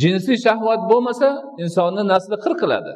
Jinsiy 0.02 0.38
shahvat 0.46 0.82
bo'lmasa 0.92 1.30
insonni 1.64 2.04
nasli 2.14 2.36
qir 2.44 2.54
qiladi 2.62 2.94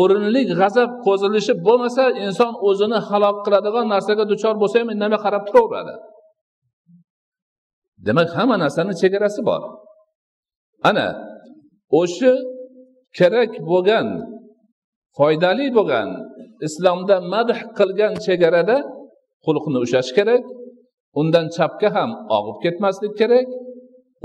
o'rinli 0.00 0.42
g'azab 0.60 0.90
qo'zilishi 1.06 1.52
bo'lmasa 1.66 2.04
inson 2.24 2.52
o'zini 2.68 2.98
halok 3.08 3.36
qiladigan 3.46 3.86
narsaga 3.94 4.24
duchor 4.32 4.54
bo'lsa 4.62 4.76
ham 4.80 4.88
indamay 4.94 5.20
qarab 5.24 5.42
turaveradi. 5.48 5.94
Demak 8.06 8.28
hamma 8.36 8.56
narsani 8.64 8.92
chegarasi 9.02 9.40
bor. 9.48 9.62
Ana 10.90 11.08
o'sha 12.00 12.32
kerak 13.18 13.50
bo'lgan 13.70 14.06
foydali 15.16 15.66
bo'lgan 15.78 16.08
islomda 16.66 17.16
madh 17.32 17.60
qilgan 17.78 18.12
chegarada 18.26 18.76
xulqni 19.44 19.78
ushlash 19.84 20.10
kerak. 20.18 20.42
Undan 21.20 21.46
chapga 21.56 21.88
ham 21.96 22.10
og'ib 22.36 22.56
ketmaslik 22.64 23.12
kerak 23.20 23.48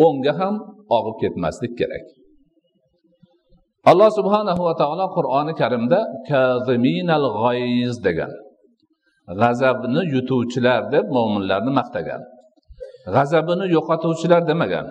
o'ngga 0.06 0.34
ham 0.40 0.56
og'ib 0.98 1.16
ketmaslik 1.22 1.74
kerak. 1.80 2.06
Alloh 3.92 4.10
subhanahu 4.20 4.62
va 4.68 4.74
taolo 4.82 5.06
qur'oni 5.18 5.54
karimda 5.62 6.00
kaziminal 6.30 7.26
g'oyiz 7.42 7.96
degan 8.08 8.32
g'azabni 9.42 10.02
yutuvchilar 10.14 10.82
deb 10.94 11.06
mo'minlarni 11.16 11.72
maqtagan 11.80 12.22
g'azabini 13.16 13.66
yo'qotuvchilar 13.76 14.42
demagan. 14.52 14.88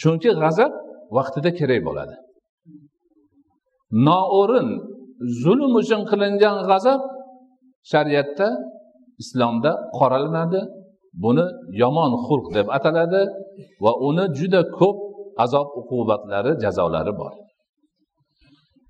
Chunki 0.00 0.30
g'azab 0.42 0.72
vaqtida 1.16 1.50
kerak 1.58 1.80
bo'ladi. 1.88 2.16
Noo'rin 4.08 4.68
zulm 5.42 5.72
uchun 5.80 6.02
qilingan 6.10 6.56
g'azab 6.70 7.00
shariatda 7.92 8.48
islomda 9.22 9.70
qoralanadi 9.98 10.60
buni 11.24 11.46
yomon 11.82 12.12
xulq 12.26 12.46
deb 12.56 12.66
ataladi 12.76 13.22
va 13.84 13.92
uni 14.08 14.24
juda 14.38 14.60
ko'p 14.78 14.98
azob 15.44 15.68
uqubatlari 15.80 16.52
jazolari 16.64 17.12
bor. 17.20 17.32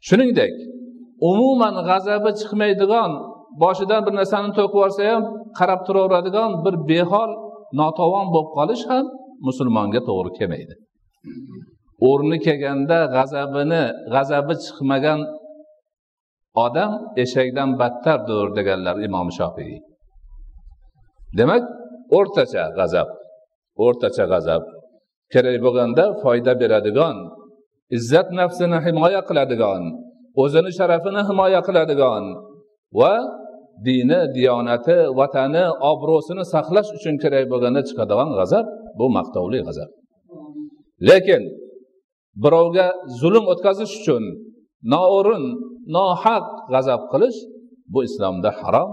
Shuningdek 0.07 0.55
umuman 1.31 1.75
g'azabi 1.89 2.31
chiqmaydigan 2.41 3.11
boshidan 3.63 4.01
bir 4.07 4.15
narsani 4.21 4.51
to'kib 4.59 4.75
yuborsa 4.77 5.03
ham 5.11 5.23
qarab 5.59 5.81
turaveradigan 5.87 6.51
bir 6.65 6.75
behol 6.91 7.31
notavon 7.81 8.27
bo'lib 8.35 8.51
qolish 8.59 8.85
ham 8.91 9.05
musulmonga 9.47 10.01
to'g'ri 10.09 10.31
kelmaydi. 10.39 10.75
O'rni 12.09 12.39
kelganda 12.47 12.99
g'azabini 13.17 13.83
g'azabi 14.15 14.55
chiqmagan 14.65 15.21
odam 16.65 16.93
eshakdan 17.23 17.71
battardir 17.81 18.47
deganlar 18.59 18.97
imom 19.09 19.29
shofiy 19.39 19.73
demak 21.39 21.65
o'rtacha 22.19 22.65
g'azab 22.79 23.09
o'rtacha 23.85 24.25
g'azab. 24.33 24.63
Kerak 25.33 25.57
bo'lganda 25.65 26.05
foyda 26.23 26.53
beradigan 26.63 27.17
izzat 27.97 28.29
nafsini 28.41 28.79
himoya 28.87 29.21
qiladigan 29.29 29.83
o'zini 30.43 30.71
sharafini 30.79 31.23
himoya 31.29 31.61
qiladigan 31.69 32.25
va 32.99 33.15
dini 33.87 34.21
diyonati 34.37 34.97
vatani 35.21 35.65
obro'sini 35.91 36.45
saqlash 36.55 36.91
uchun 36.97 37.15
kerak 37.23 37.45
bo'lganda 37.53 37.81
chiqadigan 37.89 38.31
g'azab 38.39 38.67
bu 38.99 39.07
maqtovli 39.17 39.59
g'azab. 39.67 39.91
Lekin 41.09 41.43
birovga 42.45 42.87
zulm 43.21 43.45
o'tkazish 43.53 43.93
uchun 44.01 44.25
noo'rin 44.95 45.45
nohaq 45.97 46.47
g'azab 46.73 47.03
qilish 47.13 47.39
bu 47.93 48.01
islomda 48.09 48.51
harom 48.61 48.91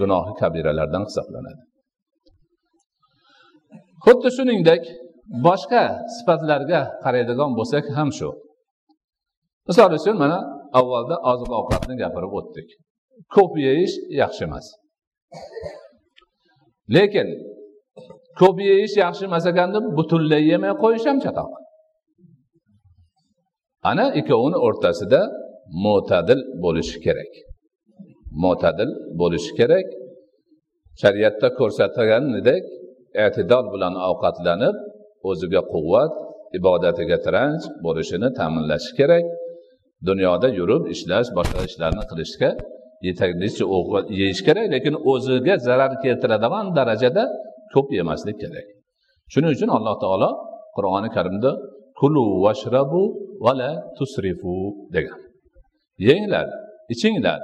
gunohi 0.00 0.32
kabiralardan 0.40 1.02
hisoblanadi. 1.08 1.62
Xuddi 4.04 4.28
shuningdek 4.36 4.82
boshqa 5.46 5.82
sifatlarga 6.14 6.80
qaraydigan 7.04 7.50
bo'lsak 7.58 7.84
ham 7.96 8.10
shu. 8.18 8.30
Misol 9.68 9.90
uchun 9.98 10.16
mana 10.22 10.38
avvalda 10.80 11.16
oziq 11.30 11.50
ovqatni 11.60 11.94
gapirib 12.02 12.32
o'tdik. 12.38 12.68
Ko'p 13.34 13.52
yeyish 13.66 13.94
yaxshi 14.22 14.42
emas. 14.48 14.66
Lekin 16.94 17.28
ko'p 18.40 18.56
yeyish 18.70 18.94
yaxshi 19.04 19.24
emas 19.30 19.44
ekan 19.50 19.68
deb 19.76 19.84
butunlay 19.98 20.42
yemay 20.50 20.72
qo'yish 20.82 21.06
ham 21.10 21.18
chatoq. 21.24 21.50
Ana 23.90 24.06
ikkovini 24.20 24.58
o'rtasida 24.66 25.20
mo'tadil 25.84 26.40
bo'lishi 26.64 26.98
kerak. 27.06 27.32
Mo'tadil 28.42 28.90
bo'lishi 29.20 29.52
kerak. 29.58 29.86
Shariatda 31.02 31.48
ko'rsatilganidek 31.60 32.64
e'tidol 33.24 33.66
bilan 33.74 33.94
ovqatlanib 34.08 34.76
o'ziga 35.30 35.62
quvvat 35.72 36.12
ibodatiga 36.58 37.18
tiranch 37.24 37.64
bo'lishini 37.84 38.28
ta'minlashi 38.38 38.90
kerak. 38.98 39.26
Dunyoda 40.08 40.48
yurib 40.58 40.82
ishlash 40.94 41.28
boshqa 41.38 41.60
ishlarni 41.68 42.04
qilishga 42.10 42.50
yetarlicha 43.06 43.64
ovqat 43.76 44.04
yeyish 44.20 44.42
kerak 44.46 44.66
lekin 44.74 44.94
o'ziga 45.12 45.54
zarar 45.66 45.92
keltiradigan 46.04 46.66
darajada 46.78 47.24
ko'p 47.74 47.88
yemaslik 47.98 48.36
kerak. 48.42 48.66
Shuning 49.32 49.50
uchun 49.56 49.70
alloh 49.76 49.96
taolo 50.04 50.30
qur'oni 50.76 51.10
karimda 51.16 51.50
kulu 52.00 52.24
vashrabu 52.44 53.02
vala 53.44 53.70
tusrifu 53.96 54.54
degan. 54.94 55.20
Yenglar 56.08 56.46
ichinglar 56.94 57.40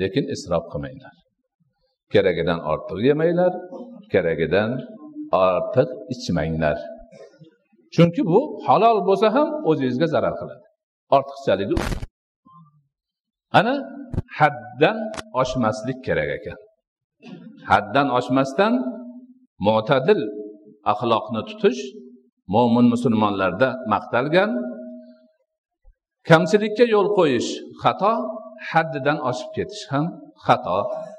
lekin 0.00 0.24
isrof 0.34 0.64
qilmanglar. 0.72 1.14
Keragidan 2.12 2.58
ortiq 2.72 2.98
yemanglar 3.08 3.52
keragidan 4.12 4.70
ortiq 5.42 5.90
ichmanglar. 6.14 6.78
Chunki 7.94 8.22
bu 8.30 8.38
halol 8.66 8.98
bo'lsa 9.08 9.28
ham 9.36 9.48
o'zingizga 9.70 10.06
zarar 10.14 10.34
qiladi. 10.40 10.64
Ortiqchaligi 11.16 11.76
ana 13.58 13.74
haddan 14.38 14.98
oshmaslik 15.40 15.98
kerak 16.06 16.30
ekan. 16.38 16.58
Haddan 17.70 18.06
oshmasdan 18.18 18.72
mo'tadil 19.66 20.20
axloqni 20.92 21.40
tutish 21.48 21.80
mo'min 22.54 22.86
musulmonlarda 22.94 23.68
maqtalgan 23.92 24.50
kamchilikka 26.28 26.84
yo'l 26.94 27.08
qo'yish 27.18 27.50
xato 27.82 28.12
haddidan 28.70 29.18
oshib 29.30 29.50
ketish 29.56 29.84
ham 29.92 30.04
xato 30.46 30.78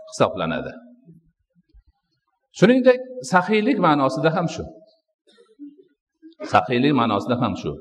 hisoblanadi. 0.10 0.74
Shuningdek 2.60 3.00
saxiylik 3.32 3.78
ma'nosida 3.86 4.30
ham 4.36 4.48
shu. 4.54 4.64
Saxiylik 6.54 6.94
ma'nosida 7.00 7.36
ham 7.42 7.54
shu. 7.62 7.72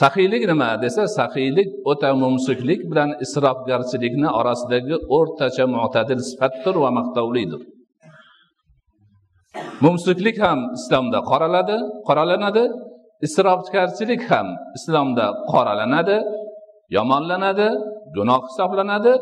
Saxiylik 0.00 0.42
nima 0.50 0.70
desa 0.82 1.02
saxiylik 1.18 1.68
o'ta 1.90 2.10
mumsiklik 2.22 2.80
bilan 2.90 3.10
isrofgarchilikni 3.24 4.28
orasidagi 4.40 4.96
o'rtacha 5.16 5.64
mo'tadil 5.76 6.20
sifatdir 6.30 6.74
va 6.82 6.90
maqtovlidir. 6.98 7.60
Mumsiklik 9.84 10.36
ham 10.44 10.58
islomda 10.78 11.18
qoraladi 11.30 11.76
qoralanadi. 12.08 12.64
Isrofgarchilik 13.26 14.22
ham 14.30 14.48
islomda 14.76 15.26
qoralanadi 15.52 16.18
yomonlanadi 16.96 17.68
gunoh 18.16 18.42
hisoblanadi. 18.48 19.12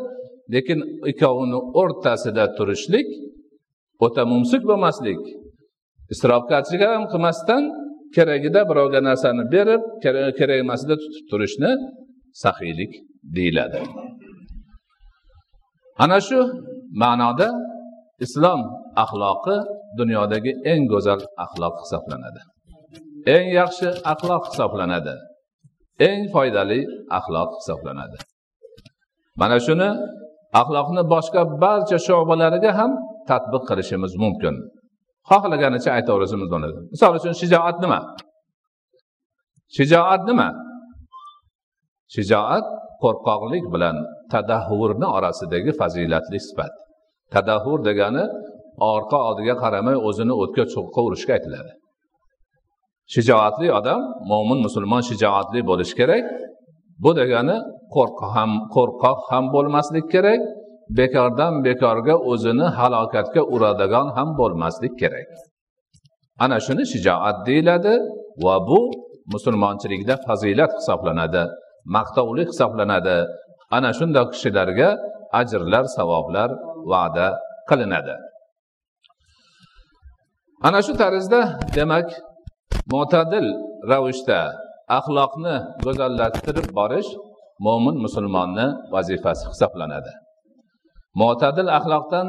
Lekin 0.53 0.79
ikkovini 1.11 1.59
o'rtasida 1.81 2.45
turishlik 2.57 3.07
o'ta 4.05 4.23
mumsik 4.31 4.61
bo'lmaslik 4.69 5.21
isrofgarchilik 6.13 6.81
ham 6.93 7.03
qilmasdan 7.11 7.63
keragida 8.15 8.61
birovga 8.69 8.99
narsani 9.09 9.43
berib 9.55 9.81
kerak 10.39 10.57
emasida 10.63 10.95
tutib 11.03 11.25
turishni 11.31 11.71
saxiylik 12.43 12.91
deyiladi. 13.35 13.79
Ana 16.03 16.19
shu 16.27 16.39
ma'noda 17.01 17.49
islom 18.25 18.61
axloqi 19.03 19.55
dunyodagi 19.99 20.51
eng 20.71 20.83
go'zal 20.93 21.21
axloq 21.45 21.75
hisoblanadi. 21.83 22.41
Eng 23.35 23.47
yaxshi 23.59 23.87
axloq 24.11 24.43
hisoblanadi. 24.49 25.13
Eng 26.07 26.21
foydali 26.33 26.79
axloq 27.17 27.49
hisoblanadi. 27.59 28.17
Mana 29.41 29.57
shuni 29.65 29.89
axloqni 30.61 31.03
boshqa 31.13 31.41
barcha 31.63 31.97
sho'balariga 32.07 32.71
ham 32.79 32.91
tadbiq 33.31 33.63
qilishimiz 33.69 34.13
mumkin. 34.23 34.55
Xohlaganicha 35.29 35.89
aytaverishimiz 35.97 36.47
bo'ladi. 36.53 36.79
Misol 36.93 37.13
uchun 37.19 37.33
shijoat 37.41 37.77
nima? 37.83 37.99
Shijoat 39.77 40.21
nima? 40.29 40.47
Shijoat 42.15 42.65
qo'rqoqlik 43.03 43.65
bilan 43.73 43.95
tadahhurni 44.33 45.07
orasidagi 45.17 45.71
fazilatli 45.79 46.39
sifat. 46.47 46.73
Tadahhur 47.33 47.79
degani 47.89 48.23
orqa 48.93 49.17
oldiga 49.27 49.55
qaramay 49.63 49.97
o'zini 50.07 50.33
o'tga 50.43 50.63
cho'qqa 50.73 50.99
urishga 51.07 51.31
aytiladi. 51.37 51.71
Shijoatli 53.13 53.67
odam 53.79 54.01
mo'min 54.31 54.59
musulmon 54.65 55.01
shijoatli 55.09 55.59
bo'lishi 55.69 55.95
kerak. 55.99 56.25
Bu 57.03 57.11
degani 57.19 57.57
qo'rqoq 57.95 58.29
ham 58.35 58.51
qo'rqoq 58.75 59.19
ham 59.31 59.43
bo'lmaslik 59.55 60.05
kerak. 60.13 60.41
Bekordan 60.89 61.63
bekorga 61.67 62.15
o'zini 62.31 62.67
halokatga 62.77 63.41
uradigan 63.53 64.07
ham 64.15 64.29
bo'lmaslik 64.39 64.93
kerak. 65.01 65.29
Ana 66.43 66.57
shuni 66.65 66.83
shijoat 66.93 67.37
deyiladi 67.47 67.93
va 68.45 68.55
bu 68.67 68.79
musulmonchilikda 69.33 70.15
fazilat 70.27 70.71
hisoblanadi 70.79 71.43
maqtovli 71.95 72.43
hisoblanadi. 72.51 73.17
Ana 73.77 73.91
shunday 73.97 74.25
kishilarga 74.33 74.89
ajrlar 75.39 75.85
savoblar 75.97 76.49
va'da 76.91 77.27
qilinadi. 77.69 78.15
Ana 80.67 80.79
shu 80.85 80.93
tarzda 81.01 81.41
demak 81.77 82.07
mo'tadil 82.93 83.47
ravishda 83.91 84.39
axloqni 84.97 85.55
go'zallashtirib 85.85 86.67
borish 86.79 87.09
mo'min 87.65 87.95
musulmonni 88.05 88.67
vazifasi 88.93 89.43
hisoblanadi. 89.51 90.11
Mo'tadil 91.21 91.69
axloqdan 91.77 92.27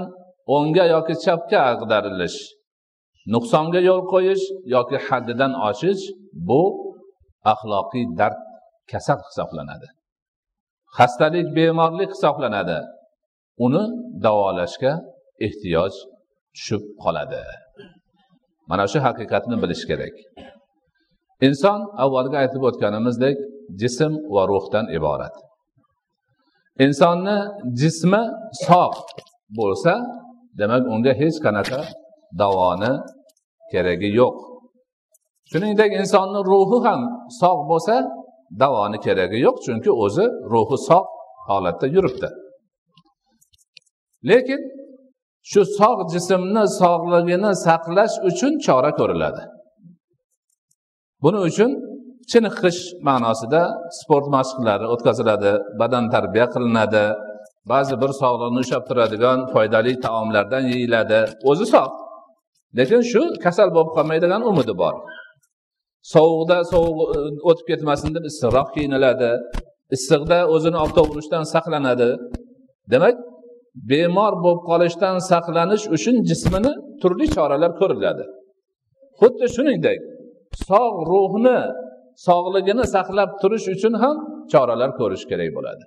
o'ngga 0.55 0.85
yoki 0.95 1.15
chapga 1.25 1.59
ag'darilish 1.73 2.39
nuqsonga 3.35 3.81
yo'l 3.89 4.03
qo'yish 4.13 4.45
yoki 4.75 4.99
haddidan 5.07 5.53
oshish 5.69 6.05
bu 6.49 6.63
axloqiy 7.53 8.05
dard 8.21 8.39
kasal 8.91 9.19
hisoblanadi. 9.29 9.89
Xastalik 10.99 11.47
bemorlik 11.57 12.11
hisoblanadi. 12.15 12.79
Uni 13.65 13.85
davolashga 14.25 14.93
ehtiyoj 15.47 15.95
tushib 16.57 16.83
qoladi. 17.03 17.43
Mana 18.71 18.85
shu 18.93 18.99
haqiqatni 19.07 19.57
bilish 19.63 19.85
kerak. 19.91 20.15
Inson 21.47 21.81
avvalgi 22.05 22.37
aytib 22.43 22.63
o'tganimizdek 22.69 23.37
jism 23.81 24.13
va 24.35 24.43
ruhdan 24.53 24.87
iborat. 24.99 25.35
Insonni 26.85 27.37
jismi 27.81 28.23
sog' 28.67 28.99
bo'lsa 29.59 29.93
demak 30.59 30.83
unga 30.95 31.13
hech 31.21 31.39
qanaqa 31.45 31.81
davoni 32.41 32.93
keragi 33.73 34.09
yo'q. 34.21 34.37
Shuningdek 35.51 35.91
insonni 36.01 36.41
ruhi 36.51 36.79
ham 36.87 37.01
sog' 37.41 37.63
bo'lsa 37.71 37.95
davoni 38.63 38.99
keragi 39.07 39.39
yo'q 39.47 39.57
chunki 39.67 39.91
o'zi 40.05 40.27
ruhi 40.53 40.79
sog' 40.89 41.09
holatda 41.49 41.87
yuribdi. 41.95 42.29
Lekin 44.31 44.61
shu 45.51 45.61
sog' 45.79 46.03
jismni 46.13 46.65
sog'ligini 46.81 47.53
saqlash 47.67 48.15
uchun 48.29 48.53
chora 48.67 48.91
ko'riladi. 48.99 49.43
Buning 51.23 51.45
uchun 51.51 51.71
chiniqish 52.31 52.81
ma'nosida 53.09 53.63
sport 53.99 54.27
mashqlari 54.37 54.87
o'tkaziladi 54.95 55.53
badan 55.81 56.05
tarbiya 56.15 56.47
qilinadi 56.55 57.05
ba'zi 57.73 57.95
bir 58.03 58.11
sog'liqni 58.23 58.59
ushlab 58.65 58.85
turadigan 58.89 59.39
foydali 59.53 59.93
taomlardan 60.07 60.65
yeyiladi. 60.73 61.21
O'zi 61.51 61.67
sog' 61.75 61.95
lekin 62.79 63.01
shu 63.11 63.23
kasal 63.45 63.69
bo'lib 63.77 63.91
qolmaydigan 63.97 64.43
umidi 64.51 64.75
bor. 64.83 64.95
Sovuqda 66.15 66.57
sovuq 66.73 66.99
e, 67.17 67.19
o'tib 67.49 67.67
ketmasin 67.71 68.11
deb 68.17 68.25
issiqroq 68.31 68.69
kiyiniladi 68.75 69.31
issiqda 69.97 70.39
o'zini 70.55 70.79
oftob 70.85 71.07
urishdan 71.13 71.45
saqlanadi. 71.55 72.11
Demak 72.93 73.17
bemor 73.91 74.33
bo'lib 74.45 74.61
qolishdan 74.71 75.17
saqlanish 75.31 75.85
uchun 75.97 76.17
jismini 76.31 76.73
turli 77.01 77.27
choralar 77.37 77.73
ko'riladi. 77.81 78.25
Xuddi 79.21 79.47
shuningdek 79.57 79.99
sog' 80.69 80.99
ruhni 81.11 81.59
sog'ligini 82.27 82.85
saqlab 82.95 83.31
turish 83.43 83.67
uchun 83.75 83.95
ham 84.03 84.17
choralar 84.53 84.91
ko'rish 85.01 85.25
kerak 85.31 85.51
bo'ladi. 85.57 85.85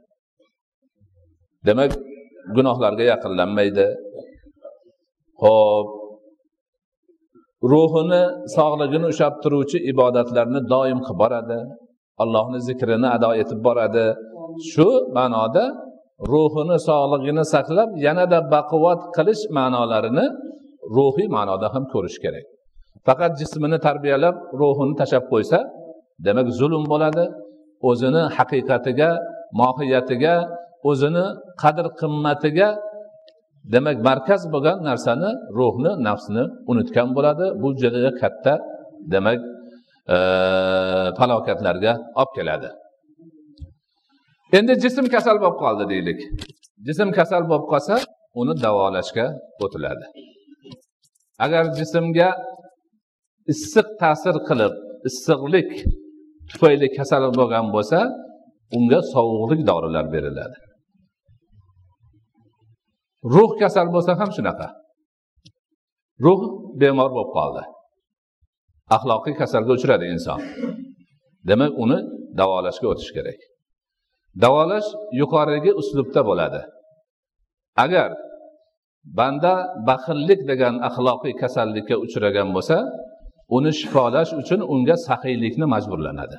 Demak 1.67 1.91
gunohlarga 2.55 3.03
yaqinlanmaydi. 3.13 3.87
Ho'p 5.41 5.87
ruhini 7.71 8.23
sog'ligini 8.57 9.05
ushlab 9.11 9.35
turuvchi 9.43 9.77
ibodatlarni 9.91 10.59
doim 10.73 10.99
qilib 11.07 11.19
boradi. 11.23 11.59
Allohni 12.23 12.59
zikrini 12.67 13.07
ado 13.15 13.31
etib 13.41 13.59
boradi. 13.67 14.05
Shu 14.71 14.87
ma'noda 15.17 15.65
ruhini 16.33 16.77
sog'ligini 16.87 17.43
saqlab 17.53 17.89
yanada 18.05 18.39
baquvvat 18.53 19.01
qilish 19.15 19.43
ma'nolarini 19.57 20.25
ruhiy 20.97 21.27
ma'noda 21.37 21.67
ham 21.73 21.83
ko'rish 21.93 22.17
kerak. 22.23 22.45
Faqat 23.07 23.31
jismini 23.41 23.77
tarbiyalab 23.87 24.35
ruhini 24.61 24.93
tashlab 25.01 25.25
qo'ysa 25.33 25.59
demak 26.25 26.47
zulm 26.59 26.83
bo'ladi. 26.93 27.25
O'zini 27.89 28.23
haqiqatiga 28.37 29.09
mohiyatiga 29.59 30.35
o'zini 30.89 31.25
qadr 31.61 31.85
qimmatiga 31.99 32.69
demak 33.73 33.97
markaz 34.07 34.41
bo'lgan 34.53 34.77
narsani 34.89 35.29
ruhni 35.57 35.91
nafsni 36.07 36.43
unutgan 36.71 37.09
bo'ladi. 37.17 37.45
Bu 37.61 37.67
juda 37.81 38.11
katta 38.21 38.53
demak 39.13 39.39
e, 40.15 40.17
falokatlarga 41.17 41.93
olib 42.21 42.31
keladi. 42.37 42.69
Endi 44.57 44.73
jism 44.83 45.05
kasal 45.15 45.35
bo'lib 45.43 45.57
qoldi 45.63 45.83
deylik. 45.93 46.19
Jism 46.87 47.09
kasal 47.17 47.43
bo'lib 47.49 47.65
qolsa 47.73 47.95
uni 48.41 48.53
davolashga 48.65 49.25
o'tiladi. 49.63 50.05
Agar 51.45 51.63
jismga 51.79 52.29
issiq 53.53 53.87
ta'sir 54.01 54.35
qilib 54.49 54.73
issiqlik 55.09 55.71
tufayli 56.51 56.87
kasal 56.97 57.23
bo'lgan 57.39 57.65
bo'lsa 57.75 57.99
unga 58.77 58.99
sovuqlik 59.13 59.61
dorilar 59.69 60.05
beriladi. 60.13 60.57
Ruh 63.33 63.51
kasal 63.61 63.87
bo'lsa 63.95 64.11
ham 64.19 64.29
shunaqa. 64.37 64.67
Ruh 66.25 66.41
bemor 66.81 67.09
bo'lib 67.15 67.31
qoldi. 67.37 67.63
Axloqiy 68.95 69.33
kasalga 69.41 69.71
uchradi 69.77 70.05
inson. 70.13 70.39
Demak 71.49 71.71
uni 71.83 71.99
davolashga 72.39 72.87
o'tish 72.93 73.11
kerak. 73.17 73.39
Davolash 74.43 74.89
yuqorigi 75.19 75.71
uslubda 75.81 76.21
bo'ladi. 76.29 76.61
Agar 77.85 78.09
banda 79.17 79.53
baxillik 79.89 80.41
degan 80.51 80.75
axloqiy 80.87 81.33
kasallikka 81.41 81.95
uchragan 82.05 82.49
bo'lsa 82.55 82.77
uni 83.55 83.71
shifolash 83.79 84.31
uchun 84.41 84.59
unga 84.73 84.95
saxiylikni 85.07 85.65
majburlanadi. 85.73 86.37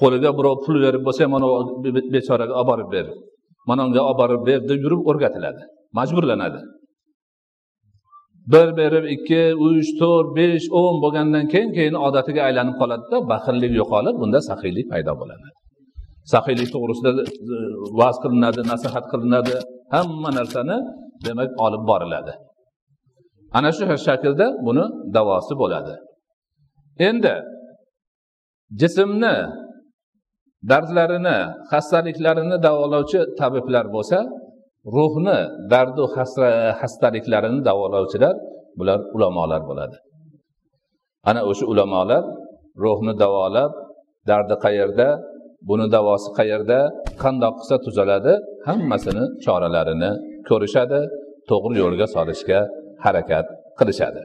Qo'liga 0.00 0.30
birov 0.38 0.56
pul 0.64 0.76
berib 0.84 1.02
bo'lsa 1.06 1.24
mana 1.34 1.46
bechoraga 2.14 2.54
olib 2.60 2.68
borib 2.70 2.88
ber 2.94 3.06
mana 3.68 3.80
unga 3.86 4.02
olib 4.10 4.18
borib 4.22 4.42
ber 4.48 4.60
deb 4.70 4.78
yurib 4.84 5.00
o'rgatiladi 5.10 5.62
majburlanadi. 5.98 6.60
Bir 8.52 8.68
berib 8.80 9.04
ikki 9.14 9.42
uch 9.66 9.90
to'rt 10.00 10.28
besh 10.38 10.66
o'n 10.80 10.96
bo'lgandan 11.04 11.44
keyin 11.52 11.70
keyin 11.76 11.96
odatiga 12.06 12.40
aylanib 12.48 12.76
qoladida 12.80 13.16
baxillik 13.32 13.72
yo'qolib 13.80 14.16
bunda 14.22 14.38
saxiylik 14.48 14.86
paydo 14.92 15.12
bo'ladi. 15.20 15.48
Saxiylik 16.32 16.68
to'g'risida 16.74 17.10
e, 17.22 17.56
va'z 18.00 18.16
qilinadi 18.22 18.60
nasihat 18.72 19.04
qilinadi 19.12 19.54
hamma 19.94 20.30
narsani 20.38 20.76
demak 21.26 21.50
olib 21.66 21.82
boriladi. 21.90 22.32
Ana 23.56 23.70
shu 23.76 23.84
shaklda 24.06 24.46
buni 24.66 24.84
davosi 25.16 25.54
bo'ladi. 25.62 25.94
Endi 27.08 27.34
jismni 28.80 29.36
dardlarini 30.70 31.38
xastaliklarini 31.70 32.56
davolovchi 32.66 33.20
tabiblar 33.40 33.86
bo'lsa 33.96 34.18
ruhni 34.96 35.38
dardu 35.72 36.04
xastaliklarini 36.80 37.60
davolovchilar 37.68 38.34
bular 38.78 39.00
ulamolar 39.16 39.62
bo'ladi. 39.70 39.96
Ana 41.30 41.40
o'sha 41.50 41.64
ulamolar 41.72 42.24
ruhni 42.84 43.12
davolab 43.22 43.72
dardi 44.30 44.56
qayerda 44.64 45.08
buni 45.68 45.86
davosi 45.96 46.28
qayerda 46.38 46.78
qandoq 47.22 47.54
qilsa 47.60 47.76
tuzaladi 47.86 48.32
hammasini 48.68 49.24
choralarini 49.44 50.10
ko'rishadi 50.48 51.00
to'g'ri 51.50 51.74
yo'lga 51.82 52.06
solishga 52.16 52.60
harakat 53.04 53.46
qilishadi. 53.78 54.22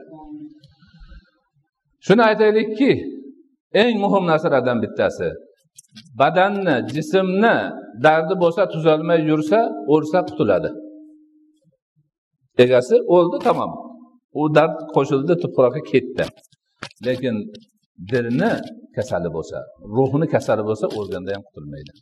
Shuni 2.06 2.22
aytaylikki 2.30 2.90
eng 3.82 3.94
muhim 4.04 4.24
narsalardan 4.30 4.78
bittasi 4.84 5.28
badanni 6.20 6.76
jismni 6.94 7.56
dardi 8.04 8.34
bo'lsa 8.42 8.62
tuzalmay 8.74 9.20
yursa 9.30 9.58
o'lsa 9.94 10.18
qutuladi. 10.28 10.70
Egasi 12.64 12.96
o'ldi 13.16 13.38
tamom. 13.46 13.72
U 14.40 14.42
dard 14.56 14.76
qo'shildi 14.94 15.34
tuproqqa 15.42 15.80
ketdi. 15.92 16.24
Lekin 17.06 17.36
dilni 18.10 18.52
kasali 18.96 19.28
bo'lsa 19.36 19.58
ruhni 19.96 20.26
kasali 20.34 20.62
bo'lsa 20.68 20.86
o'lganda 20.98 21.30
ham 21.34 21.42
qutulmaydi. 21.48 21.92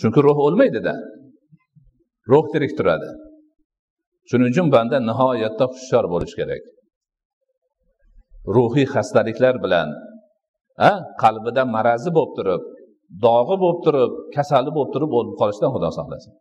Chunki 0.00 0.20
ruh 0.26 0.38
o'lmaydida. 0.46 0.94
Ruh 2.30 2.44
tirik 2.52 2.72
turadi. 2.78 3.08
Shuning 4.30 4.48
uchun 4.52 4.66
banda 4.74 4.96
nihoyatda 5.10 5.64
hushyor 5.72 6.04
bo'lishi 6.12 6.36
kerak. 6.40 6.62
Ruhiy 8.56 8.86
xastaliklar 8.94 9.54
bilan 9.64 9.88
a 10.90 10.92
qalbida 11.22 11.62
marazi 11.76 12.10
bo'lib 12.16 12.32
turib 12.38 12.62
dog'i 13.26 13.56
bo'lib 13.62 13.80
turib 13.86 14.12
kasali 14.36 14.70
bo'lib 14.76 14.90
turib 14.94 15.10
o'lib 15.18 15.34
qolishdan 15.40 15.70
xudo 15.74 15.90
saqlasin. 15.98 16.32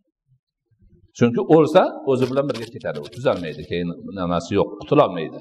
Chunki 1.17 1.41
o'lsa 1.56 1.82
o'zi 2.12 2.25
bilan 2.32 2.45
birga 2.49 2.67
ketadi 2.75 2.97
u 3.06 3.08
tuzalmaydi 3.15 3.62
keyin 3.69 3.89
nimasi 4.19 4.52
yo'q 4.60 4.69
qutulolmaydi. 4.82 5.39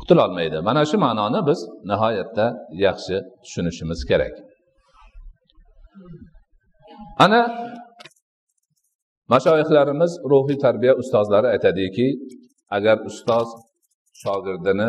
Qutulolmaydi. 0.00 0.56
Mana 0.68 0.82
shu 0.90 0.96
ma'noni 1.06 1.40
biz 1.48 1.60
nihoyatda 1.90 2.46
yaxshi 2.86 3.16
tushunishimiz 3.44 4.00
kerak. 4.10 4.34
Ana 7.24 7.40
mashoyihlarimiz 9.32 10.12
ruhiy 10.30 10.58
tarbiya 10.64 10.94
ustozlari 11.02 11.48
aytadiki 11.54 12.06
agar 12.76 12.96
ustoz 13.10 13.48
shogirdini 14.22 14.88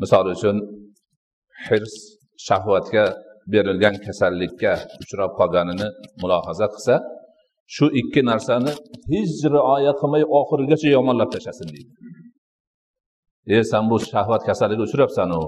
misol 0.00 0.26
uchun 0.34 0.56
hirs 1.66 1.94
shahvatga 2.46 3.04
berilgan 3.52 3.94
kasallikka 4.06 4.72
uchrab 5.02 5.30
qolganini 5.38 5.88
mulohaza 6.22 6.66
qilsa 6.74 6.94
shu 7.74 7.86
ikki 8.00 8.20
narsani 8.30 8.72
hech 9.12 9.38
rioya 9.54 9.92
qilmay 10.00 10.22
oxirigacha 10.38 10.88
yomonlab 10.96 11.28
tashlasin 11.34 11.68
deydi. 11.74 11.92
E 13.54 13.56
san 13.70 13.84
bu 13.90 13.96
shahvat 14.12 14.42
kasaliga 14.48 14.82
uchrabsanu. 14.88 15.40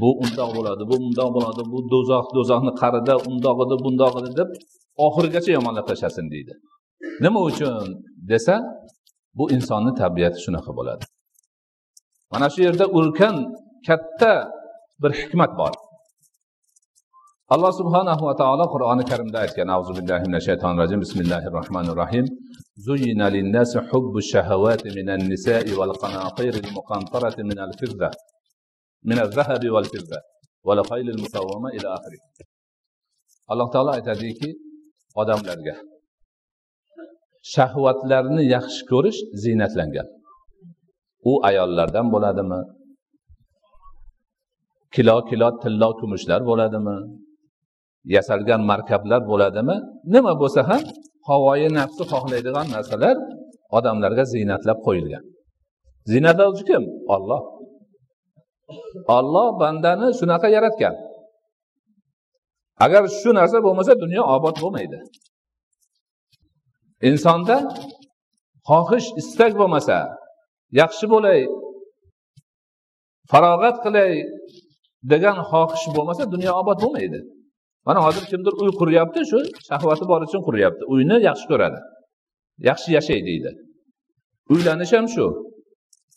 Bu 0.00 0.08
undoq 0.24 0.50
bo'ladi 0.56 0.82
bu 0.90 0.96
bundoq 1.02 1.30
bo'ladi 1.36 1.62
bu 1.72 1.78
do'zax 1.92 2.26
do'zaxni 2.36 2.72
qarida 2.82 3.14
undoq 3.30 3.58
edi 3.64 3.76
bundoq 3.84 4.14
edi 4.20 4.30
deb 4.40 4.48
oxirigacha 5.06 5.50
yomonlab 5.58 5.86
tashlasin 5.90 6.26
deydi. 6.34 6.54
nima 7.23 7.39
uchun 7.49 7.85
desa 8.31 8.55
bu 9.37 9.43
insonni 9.55 9.91
tabiati 10.01 10.37
shunaqa 10.45 10.71
bo'ladi 10.77 11.05
mana 12.31 12.47
shu 12.53 12.59
yerda 12.67 12.85
ulkan 12.99 13.35
katta 13.87 14.33
bir 15.01 15.11
hikmat 15.19 15.51
bor 15.59 15.73
alloh 17.53 17.71
subhanahu 17.79 18.21
va 18.27 18.33
taolo 18.41 18.65
qur'oni 18.73 19.03
karimda 19.11 19.37
aytgan 19.45 19.67
auzu 19.75 19.91
billahi 19.97 20.23
minash 20.29 20.45
shaytonir 20.49 20.77
rojim 20.83 20.99
bismillahi 21.05 21.47
rohmanir 21.57 21.95
rohim 22.03 22.25
زين 22.89 23.21
للناس 23.35 23.71
حب 23.89 24.13
الشهوات 24.23 24.83
من 24.97 25.07
النساء 25.17 25.65
والقناطير 25.79 26.53
المقنطرة 26.63 27.37
من 27.49 27.59
الفضة 27.67 28.09
من 29.09 29.17
الذهب 29.25 29.63
والفضة 29.73 30.19
والخيل 30.67 31.07
المسومة 31.15 31.67
إلى 31.75 31.87
آخره 31.97 32.21
alloh 33.51 33.67
taolo 33.73 33.91
aytadiki 33.97 34.49
odamlarga 35.21 35.75
shahvatlarni 37.52 38.42
yaxshi 38.54 38.82
ko'rish 38.90 39.18
ziynatlangan. 39.42 40.06
U 41.30 41.32
ayollardan 41.48 42.06
bo'ladimi? 42.14 42.60
Kilo 44.94 45.16
kilo 45.30 45.48
tillo 45.62 45.88
kumushlar 46.00 46.40
bo'ladimi? 46.50 46.96
Yasalgan 48.16 48.60
markablar 48.70 49.20
bo'ladimi? 49.30 49.76
Nima 50.14 50.32
bo'lsa 50.42 50.60
ham 50.70 50.82
havoyi 51.28 51.68
nafsi 51.78 52.02
xohlaydigan 52.12 52.66
narsalar 52.74 53.16
odamlarga 53.76 54.24
ziynatlab 54.34 54.78
qo'yilgan. 54.86 55.24
Ziynatlovchi 56.10 56.64
kim? 56.70 56.82
Olloh 57.16 57.42
olloh 59.16 59.48
bandani 59.60 60.06
shunaqa 60.18 60.48
yaratgan. 60.56 60.94
Agar 62.84 63.02
shu 63.20 63.30
narsa 63.38 63.58
bo'lmasa 63.66 63.92
dunyo 64.02 64.22
obod 64.36 64.56
bo'lmaydi. 64.62 64.98
Insonda 67.10 67.56
xohish 68.68 69.08
istak 69.20 69.52
bo'lmasa 69.60 69.98
yaxshi 70.80 71.06
bo'lay 71.14 71.40
farog'at 73.30 73.76
qilay 73.84 74.12
degan 75.12 75.36
xohish 75.50 75.86
bo'lmasa 75.96 76.22
dunyo 76.34 76.50
obod 76.60 76.78
bo'lmaydi. 76.84 77.20
Mana 77.86 78.00
hozir 78.06 78.24
kimdir 78.30 78.52
uy 78.62 78.70
quryapti 78.80 79.20
shu 79.30 79.38
shahvati 79.68 80.04
bor 80.10 80.20
uchun 80.26 80.42
quryapti. 80.48 80.82
Uyni 80.94 81.16
yaxshi 81.28 81.46
ko'radi 81.52 81.80
yaxshi 82.68 82.88
yashay 82.96 83.20
deydi. 83.28 83.50
Uylanish 84.52 84.92
ham 84.96 85.06
shu 85.14 85.26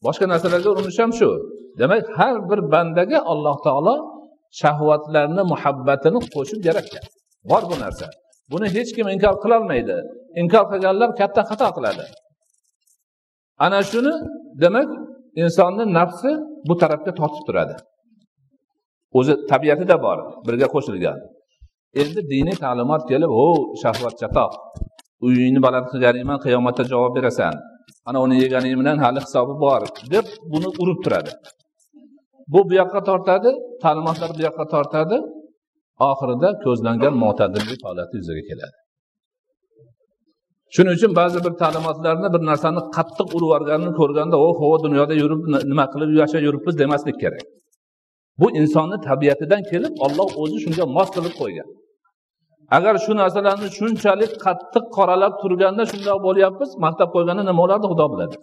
boshqa 0.06 0.26
narsalarga 0.32 0.70
urinish 0.74 1.00
ham 1.04 1.12
shu. 1.20 1.30
Demak 1.80 2.04
har 2.18 2.36
bir 2.50 2.60
bandaga 2.74 3.20
alloh 3.32 3.58
taolo 3.66 3.96
shahvatlarni 4.62 5.44
muhabbatini 5.54 6.20
qo'shib 6.34 6.60
yaratgan. 6.70 7.04
Bor 7.50 7.64
bu 7.70 7.76
narsa. 7.84 8.08
Buni 8.52 8.68
hech 8.76 8.92
kim 8.96 9.08
inkor 9.16 9.36
qilolmaydi. 9.44 9.98
Inkor 10.42 10.66
qilganlar 10.72 11.10
katta 11.20 11.42
xato 11.50 11.70
qiladi. 11.78 12.06
Ana 13.66 13.80
shuni 13.92 14.14
demak 14.64 14.90
insonni 15.42 15.84
nafsi 15.98 16.32
bu 16.68 16.74
tarafga 16.82 17.12
tortib 17.20 17.44
turadi. 17.48 17.76
O'zi 19.18 19.34
tabiatida 19.52 19.96
bor 20.06 20.18
birga 20.48 20.68
qo'shilgan. 20.76 21.18
Endi 22.02 22.22
diniy 22.32 22.58
ta'limot 22.64 23.04
kelib 23.12 23.32
o 23.44 23.46
shahvat 23.82 24.16
chatoq. 24.22 24.52
Uyingni 25.26 25.60
baland 25.66 25.88
qilganingman 25.92 26.40
qiyomatda 26.46 26.84
javob 26.92 27.12
berasan. 27.18 27.54
Ana 28.08 28.20
uni 28.26 28.36
yeganing 28.44 28.76
bilan 28.82 28.98
hali 29.04 29.20
hisobi 29.26 29.54
bor 29.66 29.82
deb 30.14 30.26
buni 30.52 30.70
urib 30.82 31.00
turadi. 31.06 31.32
Bu 32.52 32.60
bu 32.70 32.74
yoqqa 32.82 33.02
tortadi 33.10 33.50
ta'limotlar 33.84 34.30
bu 34.38 34.42
yoqqa 34.48 34.66
tortadi. 34.74 35.18
Oxirida 36.10 36.50
ko'zlangan 36.66 37.14
mo'tadillik 37.24 37.80
holati 37.88 38.14
yuzaga 38.20 38.44
keladi. 38.50 38.78
Shuning 40.76 40.94
uchun 40.98 41.12
ba'zi 41.20 41.40
bir 41.46 41.54
ta'limotlarni 41.62 42.28
bir 42.34 42.42
narsani 42.50 42.82
qattiq 42.96 43.28
urib 43.36 43.48
yuborganini 43.48 43.94
ko'rganda 44.00 44.38
o'h, 44.48 44.58
o 44.66 44.70
ho 44.72 44.78
dunyoda 44.86 45.14
yurib 45.22 45.42
nima 45.72 45.86
qilib 45.94 46.10
yashab 46.22 46.42
yuribmiz 46.48 46.76
demaslik 46.82 47.18
kerak. 47.24 47.44
Bu 48.40 48.48
insonni 48.60 48.98
tabiatidan 49.10 49.62
kelib 49.72 49.94
olloh 50.06 50.30
o'zi 50.44 50.58
shunga 50.64 50.86
mos 50.98 51.10
qilib 51.16 51.34
qo'ygan. 51.42 51.68
Agar 52.78 52.94
shu 53.06 53.12
narsalarni 53.22 53.68
shunchalik 53.78 54.32
qattiq 54.46 54.86
qoralab 54.98 55.34
turganda 55.42 55.84
shundoq 55.92 56.20
bo'lyapmiz 56.28 56.70
maqtab 56.86 57.10
qo'yganda 57.16 57.44
nima 57.50 57.60
bo'lardi 57.62 57.88
xudo 57.92 58.06
biladi? 58.14 58.36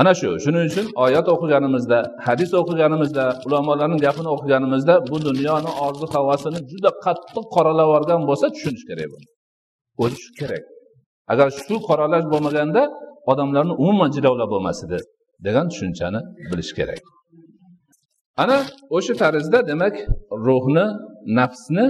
Ana 0.00 0.12
shu 0.20 0.28
shuning 0.44 0.64
uchun 0.70 0.86
oyat 1.04 1.26
o'qiganimizda 1.34 1.98
hadis 2.26 2.50
o'qiganimizda 2.60 3.24
ulamolarning 3.46 4.00
gapini 4.06 4.28
o'qiganimizda 4.36 4.94
bu 5.10 5.16
dunyoni 5.28 5.70
orzu 5.86 6.06
havasini 6.14 6.58
juda 6.70 6.90
qattiq 7.04 7.44
qoralab 7.56 7.86
yuborgan 7.88 8.20
bo'lsa 8.28 8.46
tushunish 8.54 8.84
kerak 8.90 9.08
buni. 9.14 9.26
O'zi 10.02 10.16
shu 10.24 10.30
kerak. 10.40 10.64
Agar 11.32 11.48
shu 11.64 11.76
qoralash 11.88 12.26
bo'lmaganda 12.32 12.82
odamlarni 13.30 13.74
umuman 13.82 14.10
jilovlab 14.16 14.50
bo'lmas 14.54 14.78
edi 14.86 14.98
degan 15.46 15.66
tushunchani 15.72 16.20
bilish 16.50 16.72
kerak. 16.78 17.02
Ana 18.42 18.58
o'sha 18.96 19.14
tarzda 19.22 19.58
demak 19.70 19.94
ruhni 20.46 20.86
nafsni 21.38 21.86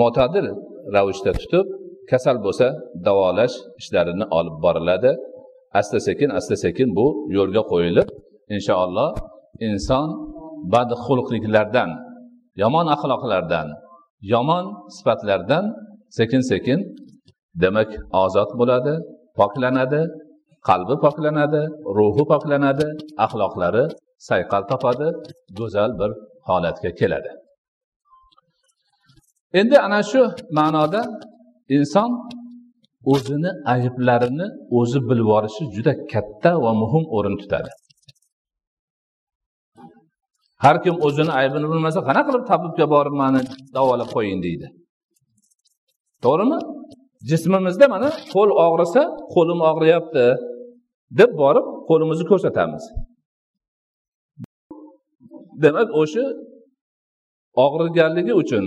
mo'tadil 0.00 0.46
ravishda 0.94 1.32
tutib 1.40 1.66
kasal 2.10 2.36
bo'lsa 2.46 2.66
davolash 3.06 3.54
ishlarini 3.80 4.24
olib 4.38 4.56
boriladi. 4.64 5.10
Asta 5.80 5.98
sekin 6.06 6.30
asta 6.38 6.56
sekin 6.64 6.88
bu 6.98 7.06
yo'lga 7.36 7.62
qo'yilib 7.72 8.08
inshaalloh 8.54 9.10
inson 9.68 10.08
badxulqliklardan 10.72 11.90
yomon 12.62 12.86
axloqlardan 12.94 13.68
yomon 14.32 14.64
sifatlardan 14.96 15.64
sekin 16.18 16.42
sekin 16.50 16.78
demak 17.62 17.90
ozod 18.22 18.50
bo'ladi 18.60 18.94
poklanadi 19.38 20.02
qalbi 20.68 20.94
poklanadi 21.04 21.62
ruhi 21.96 22.24
poklanadi 22.32 22.88
axloqlari 23.24 23.84
sayqal 24.28 24.62
topadi 24.70 25.08
go'zal 25.58 25.90
bir 26.00 26.10
holatga 26.48 26.90
keladi. 27.00 27.30
Endi 29.60 29.76
ana 29.86 30.00
shu 30.10 30.22
ma'noda 30.58 31.02
inson 31.76 32.10
o'zini 33.12 33.50
ayblarini 33.74 34.46
o'zi 34.78 34.98
bilib 35.08 35.26
yuborishi 35.26 35.62
juda 35.74 35.92
katta 36.12 36.50
va 36.64 36.72
muhim 36.82 37.04
o'rin 37.16 37.36
tutadi. 37.42 37.70
Har 40.64 40.76
kim 40.84 40.96
o'zini 41.06 41.32
aybini 41.40 41.66
bilmasa 41.72 42.00
qanaqa 42.08 42.28
qilib 42.28 42.44
tabibga 42.50 42.86
borib 42.94 43.14
mani 43.22 43.40
davolab 43.76 44.08
qo'ying 44.16 44.40
deydi. 44.46 44.66
To'g'rimi? 46.24 46.58
Jismimizda 47.30 47.86
mana 47.94 48.08
qo'l 48.34 48.50
og'risa 48.66 49.02
qo'lim 49.34 49.58
og'riyapti 49.70 50.24
deb 51.18 51.30
borib 51.42 51.66
qo'limizni 51.88 52.24
ko'rsatamiz. 52.30 52.84
Demak 55.62 55.88
o'sha 56.00 56.24
og'riganligi 57.64 58.32
uchun 58.42 58.64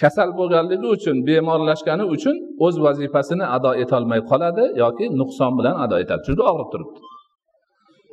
kasal 0.00 0.30
bo'lganligi 0.38 0.86
uchun 0.96 1.16
bemorlashgani 1.28 2.04
uchun 2.14 2.36
o'z 2.66 2.76
vazifasini 2.86 3.44
ado 3.56 3.70
etolmay 3.82 4.20
qoladi 4.30 4.64
yoki 4.82 5.04
nuqson 5.20 5.52
bilan 5.58 5.76
ado 5.84 5.96
etadi. 6.02 6.22
Juda 6.28 6.42
og'rib 6.52 6.68
turibdi. 6.72 6.98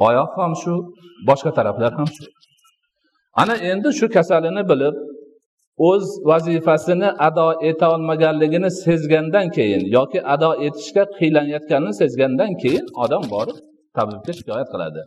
Oyoq 0.08 0.32
ham 0.39 0.54
shu 0.62 0.74
boshqa 1.30 1.52
taraflar 1.58 1.91
ham 2.00 2.10
shu. 2.15 2.24
Ana 3.41 3.56
endi 3.72 3.89
shu 4.00 4.06
kasalini 4.17 4.63
bilib 4.72 4.96
o'z 5.89 6.06
vazifasini 6.30 7.10
ado 7.28 7.48
eta 7.69 7.86
olmaganligini 7.96 8.69
sezgandan 8.86 9.48
keyin 9.58 9.84
yoki 9.98 10.19
ado 10.34 10.52
etishga 10.67 11.04
qiylanayotganini 11.19 11.93
sezgandan 12.02 12.52
keyin 12.62 12.86
odam 13.04 13.24
borib 13.34 13.58
tabibga 13.98 14.34
shikoyat 14.39 14.69
qiladi. 14.74 15.02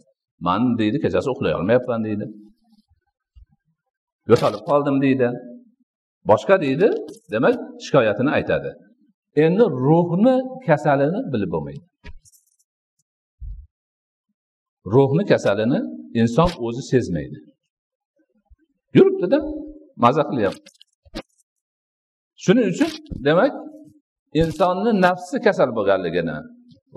Man 0.47 0.62
deydi 0.81 0.99
kechasi 1.05 1.29
uxlay 1.35 1.53
olmayapman 1.59 2.01
deydi. 2.09 2.27
Yo'talib 4.31 4.62
qoldim 4.71 4.97
deydi. 5.05 5.29
Boshqa 6.31 6.57
deydi 6.65 6.89
demak 7.33 7.55
shikoyatini 7.85 8.31
aytadi. 8.39 8.71
Endi 9.45 9.65
ruhni 9.87 10.37
kasalini 10.67 11.21
bilib 11.33 11.51
bo'lmaydi. 11.55 11.85
Ruhni 14.95 15.25
kasalini 15.33 15.79
inson 16.21 16.51
o'zi 16.67 16.83
sezmaydi. 16.93 17.39
Yuribdida 18.97 19.39
maza 20.05 20.23
qilyapti. 20.31 20.71
Shuning 22.45 22.67
uchun 22.73 22.91
demak 23.29 23.53
insonni 24.41 24.91
nafsi 25.07 25.37
kasal 25.47 25.71
bo'lganligini 25.79 26.37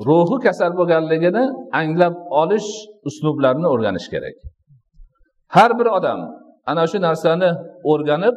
ruhi 0.08 0.38
kasal 0.46 0.72
bo'lganligini 0.80 1.44
anglab 1.80 2.16
olish 2.42 2.70
uslublarini 3.08 3.68
o'rganish 3.74 4.08
kerak. 4.14 4.36
Har 5.56 5.72
bir 5.80 5.88
odam 5.98 6.20
ana 6.72 6.84
shu 6.92 6.98
narsani 7.08 7.50
o'rganib 7.92 8.36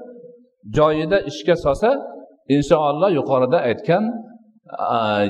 joyida 0.77 1.18
ishga 1.31 1.55
solsa 1.64 1.90
inshaalloh 2.55 3.11
yuqorida 3.18 3.59
aytgan 3.68 4.05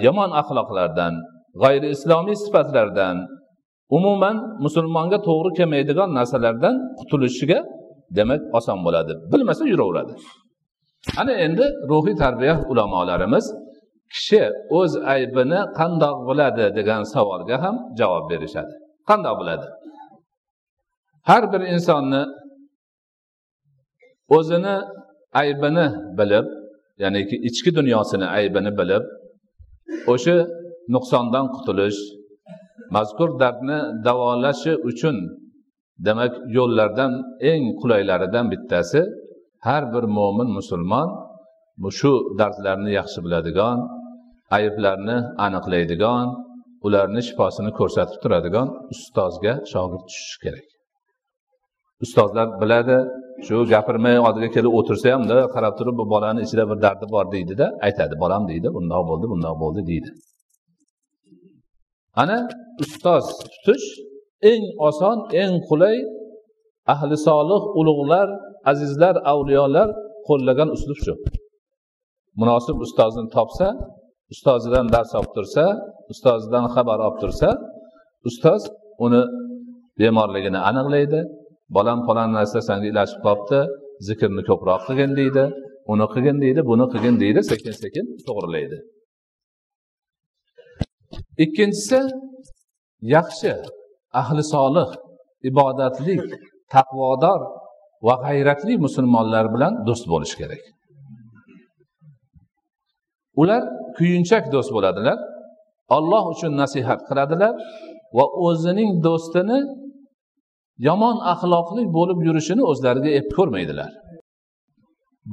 yomon 0.07 0.31
axloqlardan 0.40 1.14
g'ayri 1.62 1.88
islomiy 1.95 2.37
sifatlardan 2.45 3.16
umuman 3.97 4.37
musulmonga 4.64 5.18
to'g'ri 5.29 5.51
kelmaydigan 5.59 6.09
narsalardan 6.18 6.75
qutulishiga 6.99 7.59
demak 8.16 8.40
oson 8.59 8.79
bo'ladi. 8.87 9.12
Bilmasa 9.33 9.64
yuraveradi. 9.73 10.12
Ana 11.21 11.33
endi 11.45 11.64
ruhiy 11.90 12.16
tarbiya 12.23 12.55
ulamolarimiz 12.71 13.47
kishi 14.14 14.42
o'z 14.79 14.92
aybini 15.14 15.61
qandoq 15.79 16.16
biladi 16.29 16.64
degan 16.79 17.03
savolga 17.14 17.57
ham 17.64 17.77
javob 17.99 18.25
berishadi. 18.31 18.73
Qandoq 19.09 19.35
biladi? 19.40 19.66
Har 21.29 21.45
bir 21.53 21.62
insonni 21.75 22.23
o'zini 24.37 24.77
aybini 25.40 25.87
bilib 26.18 26.47
ya'niki 27.03 27.37
ichki 27.49 27.71
dunyosini 27.79 28.27
aybini 28.38 28.71
bilib 28.81 29.05
o'sha 30.12 30.37
nuqsondan 30.95 31.47
qutulish 31.55 32.01
mazkur 32.95 33.31
dardni 33.42 33.79
davolashi 34.07 34.73
uchun 34.90 35.16
demak 36.07 36.33
yo'llardan 36.57 37.12
eng 37.51 37.64
qulaylaridan 37.81 38.47
bittasi 38.53 39.01
har 39.66 39.83
bir 39.92 40.05
mo'min 40.16 40.49
musulmon 40.59 41.09
shu 41.99 42.12
dardlarni 42.40 42.90
yaxshi 43.01 43.18
biladigan 43.25 43.79
ayblarni 44.59 45.16
aniqlaydigan 45.47 46.27
ularni 46.87 47.21
shifosini 47.29 47.71
ko'rsatib 47.79 48.18
turadigan 48.23 48.68
ustozga 48.95 49.55
shogird 49.73 50.05
tushishi 50.09 50.38
kerak. 50.45 50.71
Ustozlar 52.04 52.48
biladi 52.62 52.96
shu 53.46 53.56
gapirmay 53.72 54.16
oldiga 54.26 54.48
kelib 54.56 54.72
o'tirsa 54.78 55.06
ham 55.14 55.22
qarab 55.54 55.74
turib 55.78 55.94
bu 56.00 56.04
bolani 56.14 56.40
ichida 56.46 56.64
bir 56.70 56.78
dardi 56.84 57.06
bor 57.14 57.26
deydida 57.34 57.66
aytadi 57.86 58.14
bolam 58.22 58.42
deydi 58.50 58.68
bundoq 58.76 59.02
bo'ldi 59.10 59.26
bundoq 59.32 59.56
bo'ldi 59.62 59.80
deydi. 59.90 60.10
Ana 62.22 62.38
ustoz 62.82 63.24
tutish 63.52 63.86
eng 64.50 64.64
oson 64.88 65.16
eng 65.42 65.54
qulay 65.68 65.96
ahli 66.94 67.16
solih 67.28 67.62
ulug'lar 67.80 68.28
azizlar 68.70 69.14
avliyolar 69.32 69.88
qo'llagan 70.28 70.68
uslub 70.76 70.98
shu. 71.04 71.14
Munosib 72.40 72.76
ustozni 72.84 73.24
topsa 73.36 73.68
ustozidan 74.32 74.86
dars 74.94 75.12
olib 75.18 75.32
tursa 75.36 75.64
ustozidan 76.12 76.64
xabar 76.74 76.98
olib 77.06 77.18
tursa 77.22 77.48
ustoz 78.28 78.62
uni 79.04 79.22
bemorligini 80.00 80.60
aniqlaydi 80.68 81.20
bolam 81.76 81.98
falon 82.06 82.30
narsa 82.37 82.58
sanga 82.68 82.87
ilashib 82.92 83.20
qolibdi 83.26 83.61
zikrni 84.08 84.42
ko'proq 84.48 84.80
qilgin 84.88 85.12
deydi 85.20 85.44
uni 85.92 86.06
qilgin 86.12 86.37
deydi 86.44 86.61
buni 86.70 86.87
qilgin 86.92 87.16
deydi 87.22 87.40
sekin 87.50 87.74
sekin 87.82 88.04
to'g'rilaydi. 88.26 88.78
Ikkinchisi 91.44 92.00
yaxshi 93.16 93.52
ahli 94.20 94.42
solih 94.54 94.88
ibodatli 95.50 96.16
taqvodor 96.74 97.40
va 98.06 98.14
g'ayratli 98.24 98.74
musulmonlar 98.87 99.44
bilan 99.54 99.72
do'st 99.88 100.04
bo'lish 100.12 100.35
kerak. 100.40 100.62
Ular 103.42 103.62
kuyunchak 103.96 104.44
do'st 104.54 104.70
bo'ladilar 104.76 105.18
olloh 105.96 106.24
uchun 106.35 106.52
nasihat 106.62 107.00
qiladilar 107.08 107.54
va 108.16 108.24
o'zining 108.46 108.90
do'stini 109.06 109.58
yomon 110.87 111.16
axloqli 111.33 111.83
bo'lib 111.97 112.18
yurishini 112.27 112.62
o'zlariga 112.71 113.11
ep 113.18 113.27
ko'rmaydilar. 113.37 113.90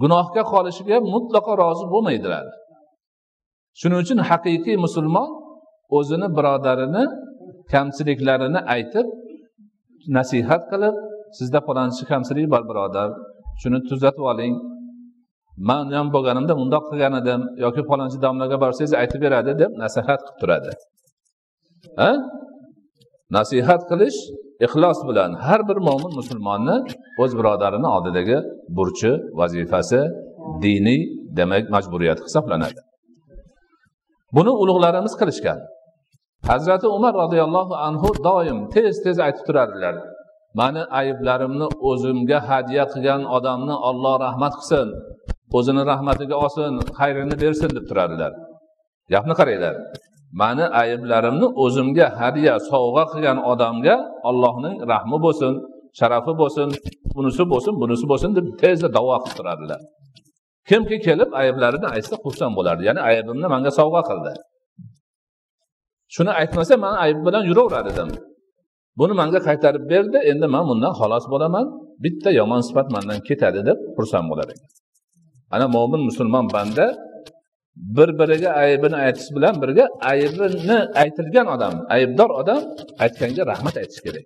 Gunohga 0.02 0.44
qolishiga 0.54 0.98
mutlaqo 1.14 1.54
rozi 1.64 1.86
bo'lmaydilar. 1.94 2.46
Shuning 3.80 4.00
uchun 4.04 4.20
haqiqiy 4.30 4.78
musulmon 4.86 5.30
o'zini 5.98 6.28
birodarini 6.38 7.04
kamchiliklarini 7.74 8.60
aytib 8.76 9.08
nasihat 10.18 10.62
qilib 10.72 10.96
sizda 11.38 11.60
palonchi 11.68 12.04
kamchilik 12.12 12.48
bor 12.54 12.64
birodar 12.70 13.10
shuni 13.62 13.80
tuzatib 13.90 14.26
oling. 14.32 14.54
Man 15.70 15.86
ham 15.98 16.08
bo'lganimda 16.16 16.54
mundoq 16.62 16.84
qilgan 16.90 17.14
edim 17.22 17.42
yoki 17.64 17.82
palonchi 17.90 18.18
domlaga 18.26 18.58
borsangiz 18.64 18.94
aytib 19.02 19.20
beradi 19.26 19.52
deb 19.62 19.72
nasihat 19.84 20.20
qilib 20.26 20.38
turadi. 20.42 20.72
Ha? 22.02 22.12
Nasihat 23.38 23.82
qilish 23.89 24.20
ixlos 24.65 25.00
bilan 25.10 25.32
har 25.46 25.62
bir 25.70 25.78
mo'min 25.88 26.12
musulmonni 26.20 26.78
o'z 27.24 27.32
birodarini 27.39 27.88
oldidagi 27.96 28.38
burchi 28.78 29.12
vazifasi 29.39 30.02
diniy 30.63 31.02
demak 31.39 31.65
majburiyati 31.76 32.22
hisoblanadi. 32.28 32.80
Buni 34.36 34.52
ulug'larimiz 34.62 35.13
qilishgan. 35.22 35.60
Hazrati 36.50 36.88
umar 36.98 37.13
roziyallohu 37.24 37.74
anhu 37.88 38.10
doim 38.28 38.60
tez 38.74 38.94
tez 39.06 39.18
aytib 39.26 39.44
turardilar. 39.48 39.96
Mani 40.60 40.84
ayblarimni 41.00 41.68
o'zimga 41.89 42.39
hadya 42.50 42.84
qilgan 42.92 43.22
odamni 43.38 43.76
olloh 43.89 44.15
rahmat 44.26 44.54
qilsin 44.60 44.88
o'zini 45.58 45.84
rahmatiga 45.92 46.36
olsin 46.44 46.72
xayrini 47.00 47.36
bersin 47.44 47.70
deb 47.78 47.86
turardilar. 47.89 48.32
Gapni 49.13 49.34
qaranglar. 49.39 49.76
Mani 50.42 50.65
ayblarimni 50.82 51.48
o'zimga 51.63 52.08
hadya 52.20 52.54
sovg'a 52.72 53.04
qilgan 53.12 53.38
odamga 53.52 53.96
ollohning 54.30 54.76
rahmi 54.92 55.18
bo'lsin 55.26 55.54
sharafi 56.00 56.34
bo'lsin 56.42 56.70
bunisi 57.15 57.44
bo'lsin 57.52 57.74
bunisi 57.82 58.06
bo'lsin 58.12 58.32
deb 58.38 58.46
tezda 58.62 58.88
davo 58.98 59.15
qilib 59.24 59.36
turadilar. 59.39 59.80
Kimki 60.70 60.98
kelib 61.08 61.30
ayblarini 61.42 61.88
aytsa 61.96 62.15
xursand 62.24 62.54
bo'lardi 62.58 62.84
ya'ni 62.89 63.02
aybimni 63.10 63.48
manga 63.54 63.72
sovg'a 63.80 64.02
qildi. 64.10 64.32
Shuni 66.15 66.32
aytmasa 66.42 66.74
man 66.86 66.96
ayb 67.06 67.20
bilan 67.28 67.44
yuraverar 67.50 67.86
edim 67.94 68.10
buni 69.00 69.13
manga 69.22 69.39
qaytarib 69.48 69.84
berdi 69.94 70.18
endi 70.32 70.48
man 70.56 70.63
bundan 70.70 70.94
xalos 71.00 71.26
bo'laman 71.34 71.65
bitta 72.04 72.30
yomon 72.39 72.62
sifat 72.68 72.88
mandan 72.96 73.20
ketadi 73.28 73.62
deb 73.70 73.78
xursand 73.98 74.26
bo'lar 74.32 74.48
ekan. 74.54 74.70
Ana 75.56 75.65
mo'min 75.76 76.02
musulmon 76.10 76.46
banda 76.56 76.86
bir 77.80 78.20
biriga 78.20 78.50
aybini 78.50 78.96
aytish 78.96 79.30
bilan 79.36 79.62
birga 79.62 79.88
aybini 80.02 80.80
aytilgan 81.02 81.48
odam 81.56 81.86
aybdor 81.89 82.30
odam 82.30 82.62
aytganga 83.00 83.46
rahmat 83.52 83.78
aytish 83.78 84.02
kerak. 84.06 84.26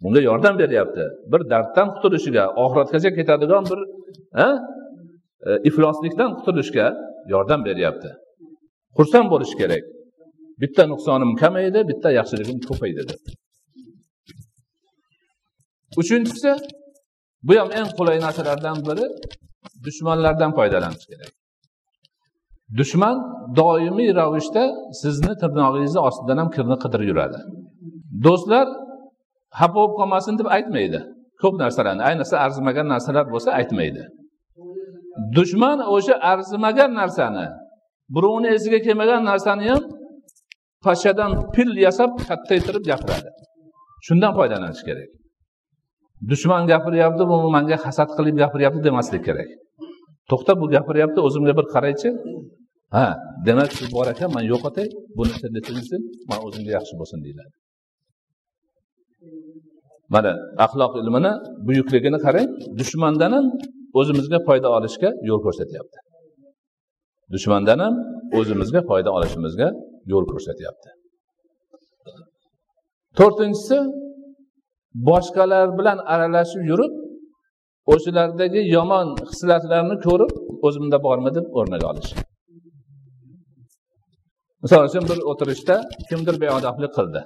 Unga 0.00 0.20
yordam 0.20 0.58
beryapti. 0.58 1.04
Bir 1.32 1.50
darddan 1.50 1.88
qutulishiga 1.94 2.44
oxiratgacha 2.62 3.10
ketadigan 3.18 3.64
bir 3.70 3.80
e, 4.42 4.46
ifloslikdan 5.68 6.30
qutulishga 6.38 6.86
yordam 7.32 7.64
beryapti. 7.64 8.10
Xursand 8.98 9.30
bo'lish 9.32 9.54
kerak. 9.60 9.84
Bitta 10.62 10.82
nuqsonim 10.92 11.30
kamaydi 11.42 11.80
bitta 11.90 12.08
yaxshiligim 12.18 12.58
ko'paydi 12.68 13.02
deb. 13.10 13.22
Uchinchisi 16.00 16.52
bu 17.46 17.52
ham 17.60 17.68
eng 17.78 17.90
qulay 17.98 18.18
narsalardan 18.26 18.78
biri 18.88 19.06
dushmanlardan 19.84 20.50
foydalanish 20.58 21.06
kerak. 21.12 21.37
Dushman 22.76 23.16
doimiy 23.56 24.14
ravishda 24.14 24.64
sizni 25.02 25.32
tirnog'ingizni 25.42 26.00
ostidan 26.08 26.36
ham 26.42 26.50
kirni 26.56 26.76
qidirib 26.82 27.08
yuradi. 27.10 27.38
Do'stlar 28.24 28.66
xafa 29.58 29.74
bo'lib 29.74 29.94
qolmasin 29.98 30.34
deb 30.40 30.48
aytmaydi. 30.56 31.00
Ko'p 31.42 31.54
narsalarni 31.62 32.02
ayniqsa 32.10 32.36
arzimagan 32.44 32.86
narsalar 32.94 33.24
bo'lsa 33.32 33.50
aytmaydi. 33.58 34.02
Dushman 35.36 35.78
o'sha 35.94 36.14
arzimagan 36.32 36.90
narsani 37.00 37.46
birovni 38.14 38.48
esiga 38.56 38.78
kelmagan 38.86 39.22
narsani 39.30 39.64
ham 39.70 39.82
pashshadan 40.84 41.32
pil 41.54 41.70
yasab 41.86 42.10
kattaytirib 42.28 42.84
gapiradi. 42.90 43.30
Shundan 44.06 44.32
foydalanish 44.38 44.82
kerak. 44.88 45.08
Dushman 46.30 46.62
gapiryapti 46.72 47.24
bu 47.30 47.36
manga 47.56 47.76
hasad 47.84 48.10
qilib 48.16 48.36
gapiryapti 48.42 48.80
demaslik 48.88 49.22
kerak. 49.28 49.48
To'xta 50.30 50.52
bu 50.60 50.66
gapiryapti 50.74 51.20
o'zimga 51.26 51.52
bir 51.58 51.66
qaraychi. 51.74 52.08
Ha 52.96 53.06
demak 53.46 53.70
shu 53.76 53.84
bor 53.94 54.06
ekan 54.14 54.30
man 54.36 54.44
yo'qotay 54.52 54.86
buni 55.18 55.34
tilni 55.40 55.60
tinsin 55.68 56.00
man 56.30 56.38
o'zimga 56.46 56.70
yaxshi 56.78 56.94
bo'lsin 57.00 57.18
deyiladi. 57.24 57.52
Mana 60.14 60.32
axloq 60.64 60.92
ilmini 61.00 61.32
buyukligini 61.66 62.18
qarang 62.26 62.48
dushmandan 62.80 63.32
ham 63.36 63.46
o'zimizga 63.98 64.38
foyda 64.46 64.68
olishga 64.76 65.08
yo'l 65.28 65.40
ko'rsatyapti. 65.46 65.98
Dushmandan 67.34 67.78
ham 67.84 67.94
o'zimizga 68.38 68.80
foyda 68.90 69.10
olishimizga 69.16 69.68
yo'l 70.12 70.24
ko'rsatyapti. 70.32 70.88
To'rtinchisi 73.18 73.78
boshqalar 75.08 75.66
bilan 75.78 75.98
aralashib 76.12 76.62
yurib 76.70 76.92
o'shalardagi 77.92 78.60
yomon 78.76 79.08
hislatlarni 79.30 79.96
ko'rib 80.06 80.32
o'zimda 80.66 80.98
bormi 81.06 81.30
deb 81.36 81.46
o'rnaga 81.58 81.86
olish. 81.92 82.10
Misol 84.62 84.82
uchun 84.88 85.04
bir 85.10 85.18
o'tirishda 85.30 85.76
kimdir 86.08 86.36
beodoblik 86.44 86.92
qildi. 86.98 87.20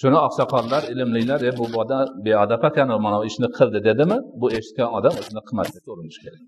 Shuni 0.00 0.18
oqsoqollar 0.26 0.82
ilmlilar 0.92 1.40
e 1.48 1.50
bu 1.58 1.64
odam 1.82 2.06
beodob 2.26 2.62
ekan 2.68 2.88
mana 3.06 3.16
bu 3.20 3.24
ishni 3.30 3.48
qildi 3.58 3.78
dedimi? 3.88 4.16
Bu 4.40 4.46
eshitgan 4.58 4.88
odam 4.98 5.14
o'zini 5.20 5.42
qilmaslikka 5.48 5.88
urinishi 5.94 6.20
kerak. 6.24 6.42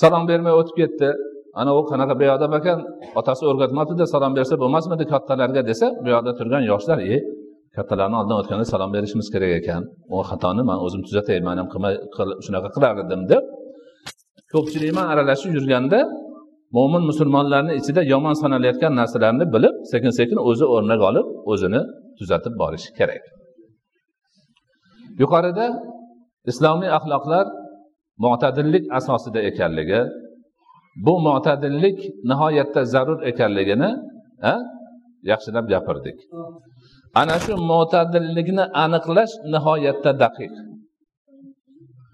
Salom 0.00 0.24
bermay 0.30 0.54
o'tib 0.60 0.76
ketdi. 0.80 1.08
Ana 1.60 1.70
u 1.78 1.80
qanaqa 1.90 2.14
beodob 2.22 2.52
ekan? 2.58 2.78
Otasi 3.20 3.42
o'rgatmabdida 3.50 4.04
salom 4.14 4.32
bersa 4.38 4.54
bo'lmasmidi 4.62 5.04
kattalarga? 5.12 5.62
desa 5.70 5.86
bu 6.02 6.08
yoqda 6.14 6.32
turgan 6.38 6.62
yoshlar 6.70 6.98
e 7.14 7.16
kattalarni 7.76 8.16
oldidan 8.20 8.38
o'tganda 8.42 8.66
salom 8.72 8.90
berishimiz 8.96 9.28
kerak 9.34 9.52
ekan. 9.60 9.82
U 10.14 10.16
xatoni 10.30 10.62
man 10.70 10.78
o'zim 10.86 11.00
tuzatay 11.06 11.38
man 11.48 11.56
ham 11.60 11.68
shunaqa 12.44 12.68
qilar 12.74 12.94
edim 13.04 13.22
deb. 13.32 13.44
Ko'pchilik 14.52 14.90
bilan 14.92 15.06
aralashib 15.12 15.50
yurganda 15.58 16.00
mo'min 16.76 17.02
musulmonlarni 17.10 17.72
ichida 17.80 18.02
yomon 18.12 18.34
sanalayotgan 18.42 18.92
narsalarni 19.00 19.44
bilib 19.54 19.74
sekin 19.92 20.12
sekin 20.18 20.38
o'zi 20.48 20.64
o'rnak 20.74 21.00
olib 21.08 21.26
o'zini 21.52 21.80
tuzatib 22.18 22.54
borishi 22.62 22.90
kerak. 22.98 23.22
Yuqorida 25.22 25.66
islomiy 26.50 26.90
axloqlar 26.98 27.46
mo'tadillik 28.24 28.84
asosida 28.98 29.40
ekanligi 29.50 30.00
bu 31.06 31.14
mo'tadillik 31.28 31.98
nihoyatda 32.30 32.80
zarur 32.94 33.18
ekanligini 33.30 33.90
yaxshilab 35.30 35.66
gapirdik. 35.72 36.18
Ana 37.20 37.36
shu 37.44 37.54
mo'tadillikni 37.70 38.64
aniqlash 38.84 39.34
nihoyatda 39.52 40.12
daqiq. 40.24 40.54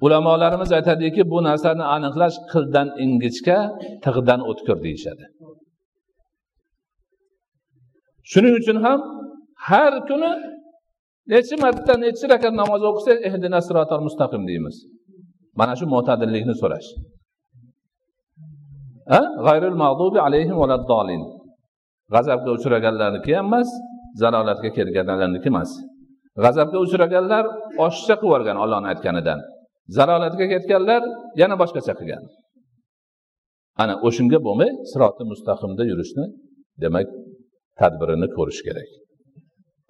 Ulamolarimiz 0.05 0.70
aytadiki 0.78 1.22
bu 1.32 1.38
narsani 1.48 1.84
aniqlash 1.96 2.36
qildan 2.53 2.88
ingichka 3.05 3.59
tig'dan 4.05 4.40
o'tkir 4.50 4.76
deyishadi. 4.84 5.24
Shuning 8.30 8.55
uchun 8.61 8.78
ham 8.86 9.00
har 9.68 9.92
kuni 10.09 10.32
nechi 11.32 11.55
marta 11.64 11.94
nechi 12.05 12.24
rakat 12.32 12.55
namoz 12.61 12.82
o'qisak 12.90 13.18
ehdina 13.28 13.59
sirotal 13.66 14.03
mustaqim 14.07 14.42
deymiz. 14.50 14.76
Mana 15.61 15.74
shu 15.78 15.84
mo'tadillikni 15.94 16.55
so'rash. 16.62 16.88
G'ayril 19.46 19.76
mag'dubi 19.84 20.18
alayhim 20.26 20.57
g'azabga 22.14 22.50
uchraganlarniki 22.57 23.32
ham 23.38 23.46
emas 23.50 23.70
zalolatga 24.21 24.71
kelganlarniki 24.77 25.49
emas. 25.53 25.71
G'azabga 26.45 26.79
uchraganlar 26.85 27.45
oshiqcha 27.87 28.15
qilib 28.21 28.25
yuborgan 28.27 28.57
ollohni 28.65 28.89
aytganidan. 28.93 29.41
Zalolatga 29.97 30.47
ketganlar 30.53 31.03
yana 31.41 31.57
boshqacha 31.63 31.95
qilgan. 32.01 32.25
Ana 33.83 33.95
o'shanga 34.07 34.39
bo'lmay 34.47 34.71
siroti 34.91 35.25
mustaqimda 35.33 35.83
yurishni 35.91 36.25
demak 36.83 37.09
tadbirini 37.81 38.29
ko'rish 38.37 38.61
kerak. 38.67 38.91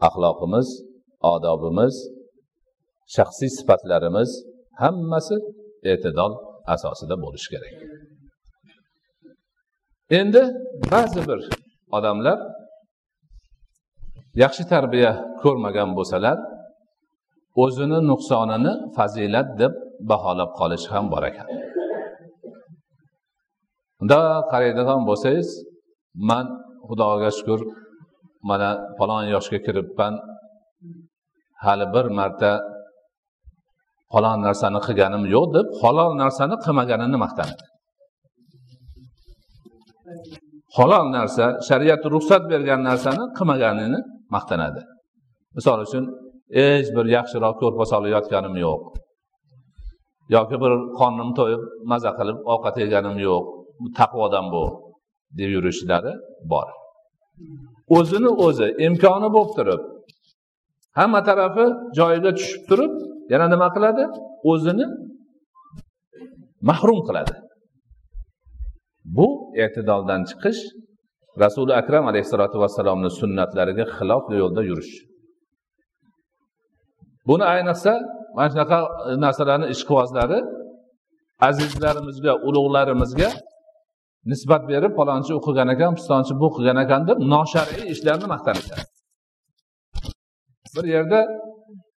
Axloqimiz 0.07 0.69
odobimiz 1.33 1.95
shaxsiy 3.17 3.51
sifatlarimiz 3.59 4.31
hammasi 4.83 5.37
e'tidol 5.93 6.33
asosida 6.75 7.17
bo'lishi 7.25 7.49
kerak. 7.55 7.75
Endi 10.19 10.43
ba'zi 10.93 11.21
bir 11.29 11.41
odamlar 11.97 12.39
yaxshi 14.41 14.65
tarbiya 14.73 15.13
ko'rmagan 15.43 15.91
bo'lsalar 15.99 16.39
o'zini 17.63 17.99
nuqsonini 18.11 18.73
fazilat 18.97 19.49
deb 19.61 19.73
baholab 20.11 20.51
qolishi 20.61 20.89
ham 20.95 21.05
bor 21.13 21.23
ekan. 21.31 21.49
Unda 24.03 24.21
qaraydigan 24.53 25.01
bo'lsangiz 25.09 25.49
man 26.29 26.47
xudoga 26.89 27.31
shukur 27.39 27.61
mana 28.49 28.71
falon 28.99 29.25
yoshga 29.35 29.59
kiribman 29.67 30.15
hali 31.65 31.87
bir 31.95 32.07
marta 32.19 32.53
falon 34.13 34.39
narsani 34.47 34.81
qilganim 34.87 35.23
yo'q 35.35 35.47
deb 35.57 35.67
halol 35.83 36.11
narsani 36.23 36.57
qilmaganini 36.65 37.19
maqtanadi 37.25 37.65
halol 40.77 41.07
narsa 41.17 41.45
shariat 41.69 42.03
ruxsat 42.15 42.43
bergan 42.53 42.81
narsani 42.89 43.25
qilmaganini 43.39 44.01
maqtanadi. 44.35 44.83
Misol 45.57 45.79
uchun 45.87 46.05
hech 46.59 46.89
bir 46.97 47.07
yaxshiroq 47.17 47.57
ko'rpa 47.63 47.85
solib 47.93 48.11
yotganim 48.17 48.55
yo'q. 48.65 48.81
Yoki 50.37 50.57
bir 50.63 50.73
qornim 50.99 51.31
to'yib 51.39 51.63
maza 51.91 52.11
qilib 52.19 52.39
ovqat 52.53 52.77
yeganim 52.83 53.17
yo'q. 53.29 53.45
Taqvodan 53.99 54.47
bu 54.55 54.65
deb 55.39 55.51
yurishlari 55.57 56.13
bor. 56.53 56.69
O'zini 57.97 58.31
o'zi 58.47 58.69
imkoni 58.87 59.29
bo'lib 59.37 59.53
turib 59.59 59.83
hamma 60.99 61.21
tarafi 61.29 61.67
joyiga 61.99 62.31
tushib 62.39 62.63
turib 62.71 62.93
yana 63.33 63.47
nima 63.55 63.69
qiladi? 63.75 64.05
O'zini 64.53 64.87
mahrum 66.69 67.01
qiladi. 67.09 67.35
Bu 69.17 69.27
e'tidoldan 69.65 70.21
chiqish 70.31 70.61
rasuli 71.43 71.73
akram 71.81 72.05
alayhissalotu 72.11 72.57
vassalomni 72.63 73.11
sunnatlariga 73.21 73.85
xilof 73.97 74.25
yo'lda 74.43 74.63
yurish. 74.71 74.93
Buni 77.29 77.45
ayniqsa 77.55 77.93
mana 78.37 78.49
shunaqa 78.53 78.79
narsalarni 79.25 79.67
ishqibozlari 79.75 80.39
azizlarimizga 81.49 82.33
ulug'larimizga 82.49 83.29
nisbat 84.31 84.63
berib 84.71 84.93
palonchi 84.99 85.33
u 85.39 85.41
qilgan 85.47 85.69
ekan 85.75 85.93
pistonchi 85.99 86.33
bu 86.43 86.49
qilgan 86.57 86.79
ekan 86.85 87.03
deb 87.09 87.19
noshar'iy 87.35 87.85
ishlarni 87.95 88.27
maqtanishadi 88.35 88.83
bir 90.77 90.85
yerda 90.95 91.21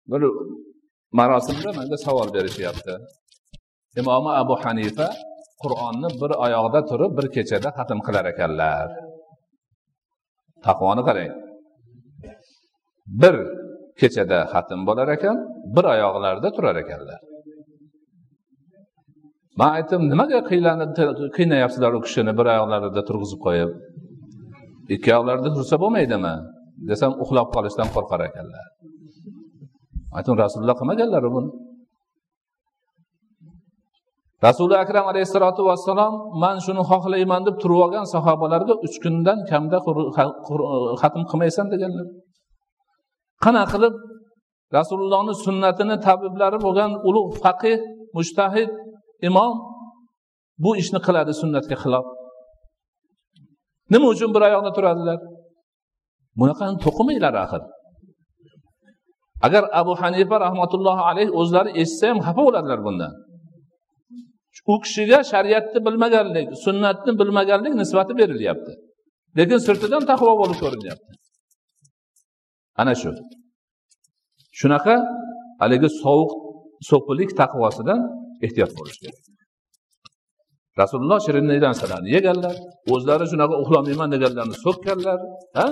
bir 0.07 0.23
marosimda 1.13 1.71
manga 1.79 1.97
savol 1.97 2.35
berishyapti. 2.35 2.95
Imomi 4.01 4.31
abu 4.43 4.55
hanifa 4.65 5.09
qur'onni 5.63 6.09
bir 6.21 6.31
oyog'ida 6.45 6.81
turib 6.91 7.13
bir 7.19 7.27
kechada 7.35 7.69
xatm 7.79 7.99
qilar 8.07 8.25
ekanlar. 8.33 8.87
Taqvoni 10.67 11.03
qarang 11.09 11.33
bir 13.23 13.35
kechada 14.01 14.39
xatm 14.53 14.81
bo'lar 14.89 15.09
ekan 15.17 15.37
bir 15.75 15.85
oyoqlarida 15.95 16.49
turar 16.57 16.77
ekanlar. 16.85 17.21
Man 19.61 19.71
aytdim 19.79 20.03
nimaga 20.13 20.41
qiylanib 20.51 20.91
qiynayapsizlar 21.37 21.93
u 21.99 22.01
kishini 22.07 22.33
bir 22.39 22.47
oyoqlarida 22.55 23.03
turg'izib 23.09 23.41
qo'yib? 23.47 23.73
Ikki 24.95 25.09
oyoqlarida 25.15 25.51
tursa 25.57 25.77
bo'lmaydimi? 25.83 26.35
Desam 26.91 27.13
uxlab 27.23 27.49
qolishdan 27.57 27.89
qo'rqar 27.95 28.21
ekanlar. 28.29 28.67
Aytdim 30.17 30.35
rasululloh 30.43 30.77
qilmaganlar 30.81 31.25
buni. 31.37 31.51
Rasuli 34.47 34.75
akram 34.85 35.07
alayhissalotu 35.13 35.63
vassalom 35.69 36.13
man 36.43 36.57
shuni 36.65 36.83
xohlayman 36.91 37.43
deb 37.47 37.57
turib 37.63 37.79
olgan 37.85 38.07
sahobalarga 38.15 38.75
uch 38.87 38.97
kundan 39.05 39.39
kamda 39.51 39.79
xatm 41.01 41.23
qilmaysan 41.31 41.67
deganlar. 41.73 42.07
Qanaqa 43.45 43.69
qilib? 43.73 43.95
Rasulullohni 44.79 45.35
sunnatini 45.47 45.97
tabiblari 46.07 46.59
bo'lgan 46.67 46.91
ulug' 47.09 47.33
faqih 47.45 47.77
mushtahid 48.17 48.71
imom 49.29 49.55
bu 50.65 50.71
ishni 50.83 51.01
qiladi 51.07 51.33
sunnatga 51.43 51.77
xilof. 51.83 52.07
Nima 53.93 54.07
uchun 54.15 54.31
bir 54.35 54.43
oyoqda 54.49 54.71
turadilar? 54.77 55.19
Bunaqani 56.41 56.77
to'qimanglar 56.85 57.35
axir. 57.45 57.63
Agar 59.47 59.63
abu 59.81 59.93
hanifa 60.03 60.37
rahmatullohi 60.47 61.03
alayhi 61.11 61.33
o'zlari 61.41 61.71
eshitsa 61.83 62.05
ham 62.11 62.19
xafa 62.27 62.43
bo'ladilar 62.47 62.81
bundan. 62.87 63.13
U 64.71 64.75
kishiga 64.85 65.19
shariatni 65.31 65.79
bilmaganlik 65.87 66.49
sunnatni 66.65 67.13
bilmaganlik 67.21 67.75
nisbati 67.81 68.13
berilyapti. 68.21 68.73
Lekin 69.39 69.59
sirtidan 69.67 70.03
taqvo 70.11 70.33
bo'lib 70.41 70.59
ko'rinyapti. 70.65 71.13
Ana 72.81 72.95
shu. 73.01 73.11
Shunaqa 74.61 74.97
haligi 75.63 75.89
sovuq 76.03 76.31
so'pilik 76.89 77.31
taqvosidan 77.41 78.01
ehtiyot 78.45 78.73
bo'lish 78.79 78.99
kerak. 79.03 79.21
Rasululloh 80.81 81.19
shirinlik 81.27 81.61
narsalarni 81.67 82.11
yeganlar 82.17 82.57
o'zlari 82.93 83.25
shunaqa 83.33 83.55
uxlamayman 83.63 84.09
deganlarni 84.15 84.57
so'kkanlar 84.65 85.19
ha? 85.59 85.67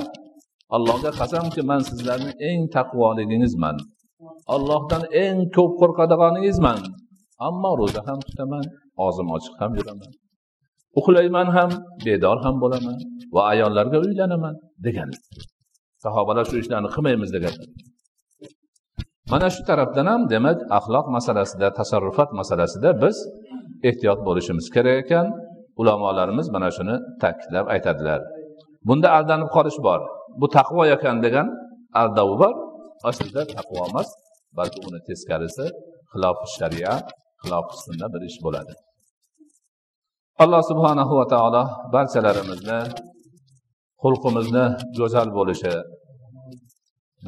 Allohga 0.76 1.11
qasamki 1.20 1.62
man 1.70 1.80
sizlarni 1.91 2.32
eng 2.49 2.61
taqvoligingizman 2.76 3.76
allohdan 4.55 5.03
eng 5.22 5.38
ko'p 5.57 5.72
qo'rqadiganingizman 5.80 6.78
ammo 7.49 7.70
ro'za 7.80 8.01
ham 8.09 8.18
tutaman. 8.26 8.64
Og'zim 9.05 9.28
ochiq 9.36 9.55
ham 9.61 9.72
yuraman. 9.78 10.11
Uxlayman 10.99 11.49
ham 11.57 11.70
bedor 12.07 12.38
ham 12.45 12.57
bo'laman 12.62 12.97
va 13.34 13.43
ayollarga 13.53 13.99
uylanaman 14.07 14.55
degan. 14.86 15.11
Sahobalar 16.05 16.45
shu 16.51 16.57
ishlarni 16.62 16.88
qilmaymiz 16.95 17.30
degan. 17.36 17.55
Mana 19.32 19.49
shu 19.55 19.62
tarafdan 19.70 20.07
ham 20.12 20.22
demak 20.32 20.59
axloq 20.78 21.07
masalasida 21.16 21.68
tasarrufat 21.78 22.30
masalasida 22.41 22.91
biz 23.03 23.16
ehtiyot 23.88 24.20
bo'lishimiz 24.26 24.66
kerak 24.74 24.97
ekan. 25.05 25.26
Ulamolarimiz 25.80 26.47
mana 26.55 26.68
shuni 26.76 26.97
ta'kidlab 27.22 27.66
aytadilar. 27.74 28.20
Bunda 28.88 29.09
aldanib 29.16 29.51
qolish 29.57 29.78
bor. 29.86 30.01
Bu 30.41 30.47
taqvo 30.57 30.82
ekan 30.97 31.16
degan 31.26 31.47
aldov 32.01 32.30
bor. 32.41 32.55
Aslida 33.11 33.43
taqvo 33.57 33.78
emas 33.91 34.09
balki 34.59 34.78
uni 34.88 35.01
teskarisi 35.09 35.66
xilof 36.12 36.38
sharia 36.57 36.95
xilof 37.43 37.66
sunna 37.84 38.07
bir 38.12 38.22
ish 38.28 38.38
bo'ladi. 38.45 38.72
Alloh 40.43 40.62
subhanahu 40.70 41.12
va 41.20 41.26
taolo 41.34 41.62
barchalarimizni 41.95 42.80
xulqimizni 44.03 44.64
go'zal 44.99 45.28
bo'lishi 45.38 45.74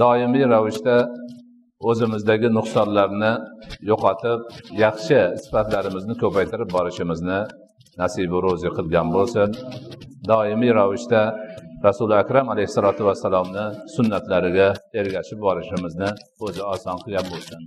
doimiy 0.03 0.45
ravishda 0.55 0.97
o'zimizdagi 1.91 2.49
nuqsonlarni 2.59 3.33
yo'qotib 3.91 4.41
yaxshi 4.85 5.21
sifatlarimizni 5.43 6.15
ko'paytirib 6.23 6.69
borishimizni 6.77 7.39
nasibi 8.01 8.39
ro'zi 8.47 8.69
qilgan 8.77 9.09
bo'lsin. 9.17 9.49
Doimiy 10.31 10.73
ravishda 10.81 11.23
rasuli 11.87 12.15
akram 12.23 12.47
alayhissalotu 12.53 13.03
vassalomni 13.09 13.65
sunnatlariga 13.95 14.69
ergashib 15.01 15.39
borishimizni 15.47 16.11
o'zi 16.47 16.63
oson 16.75 16.97
qilgan 17.05 17.27
bo'lsin. 17.35 17.63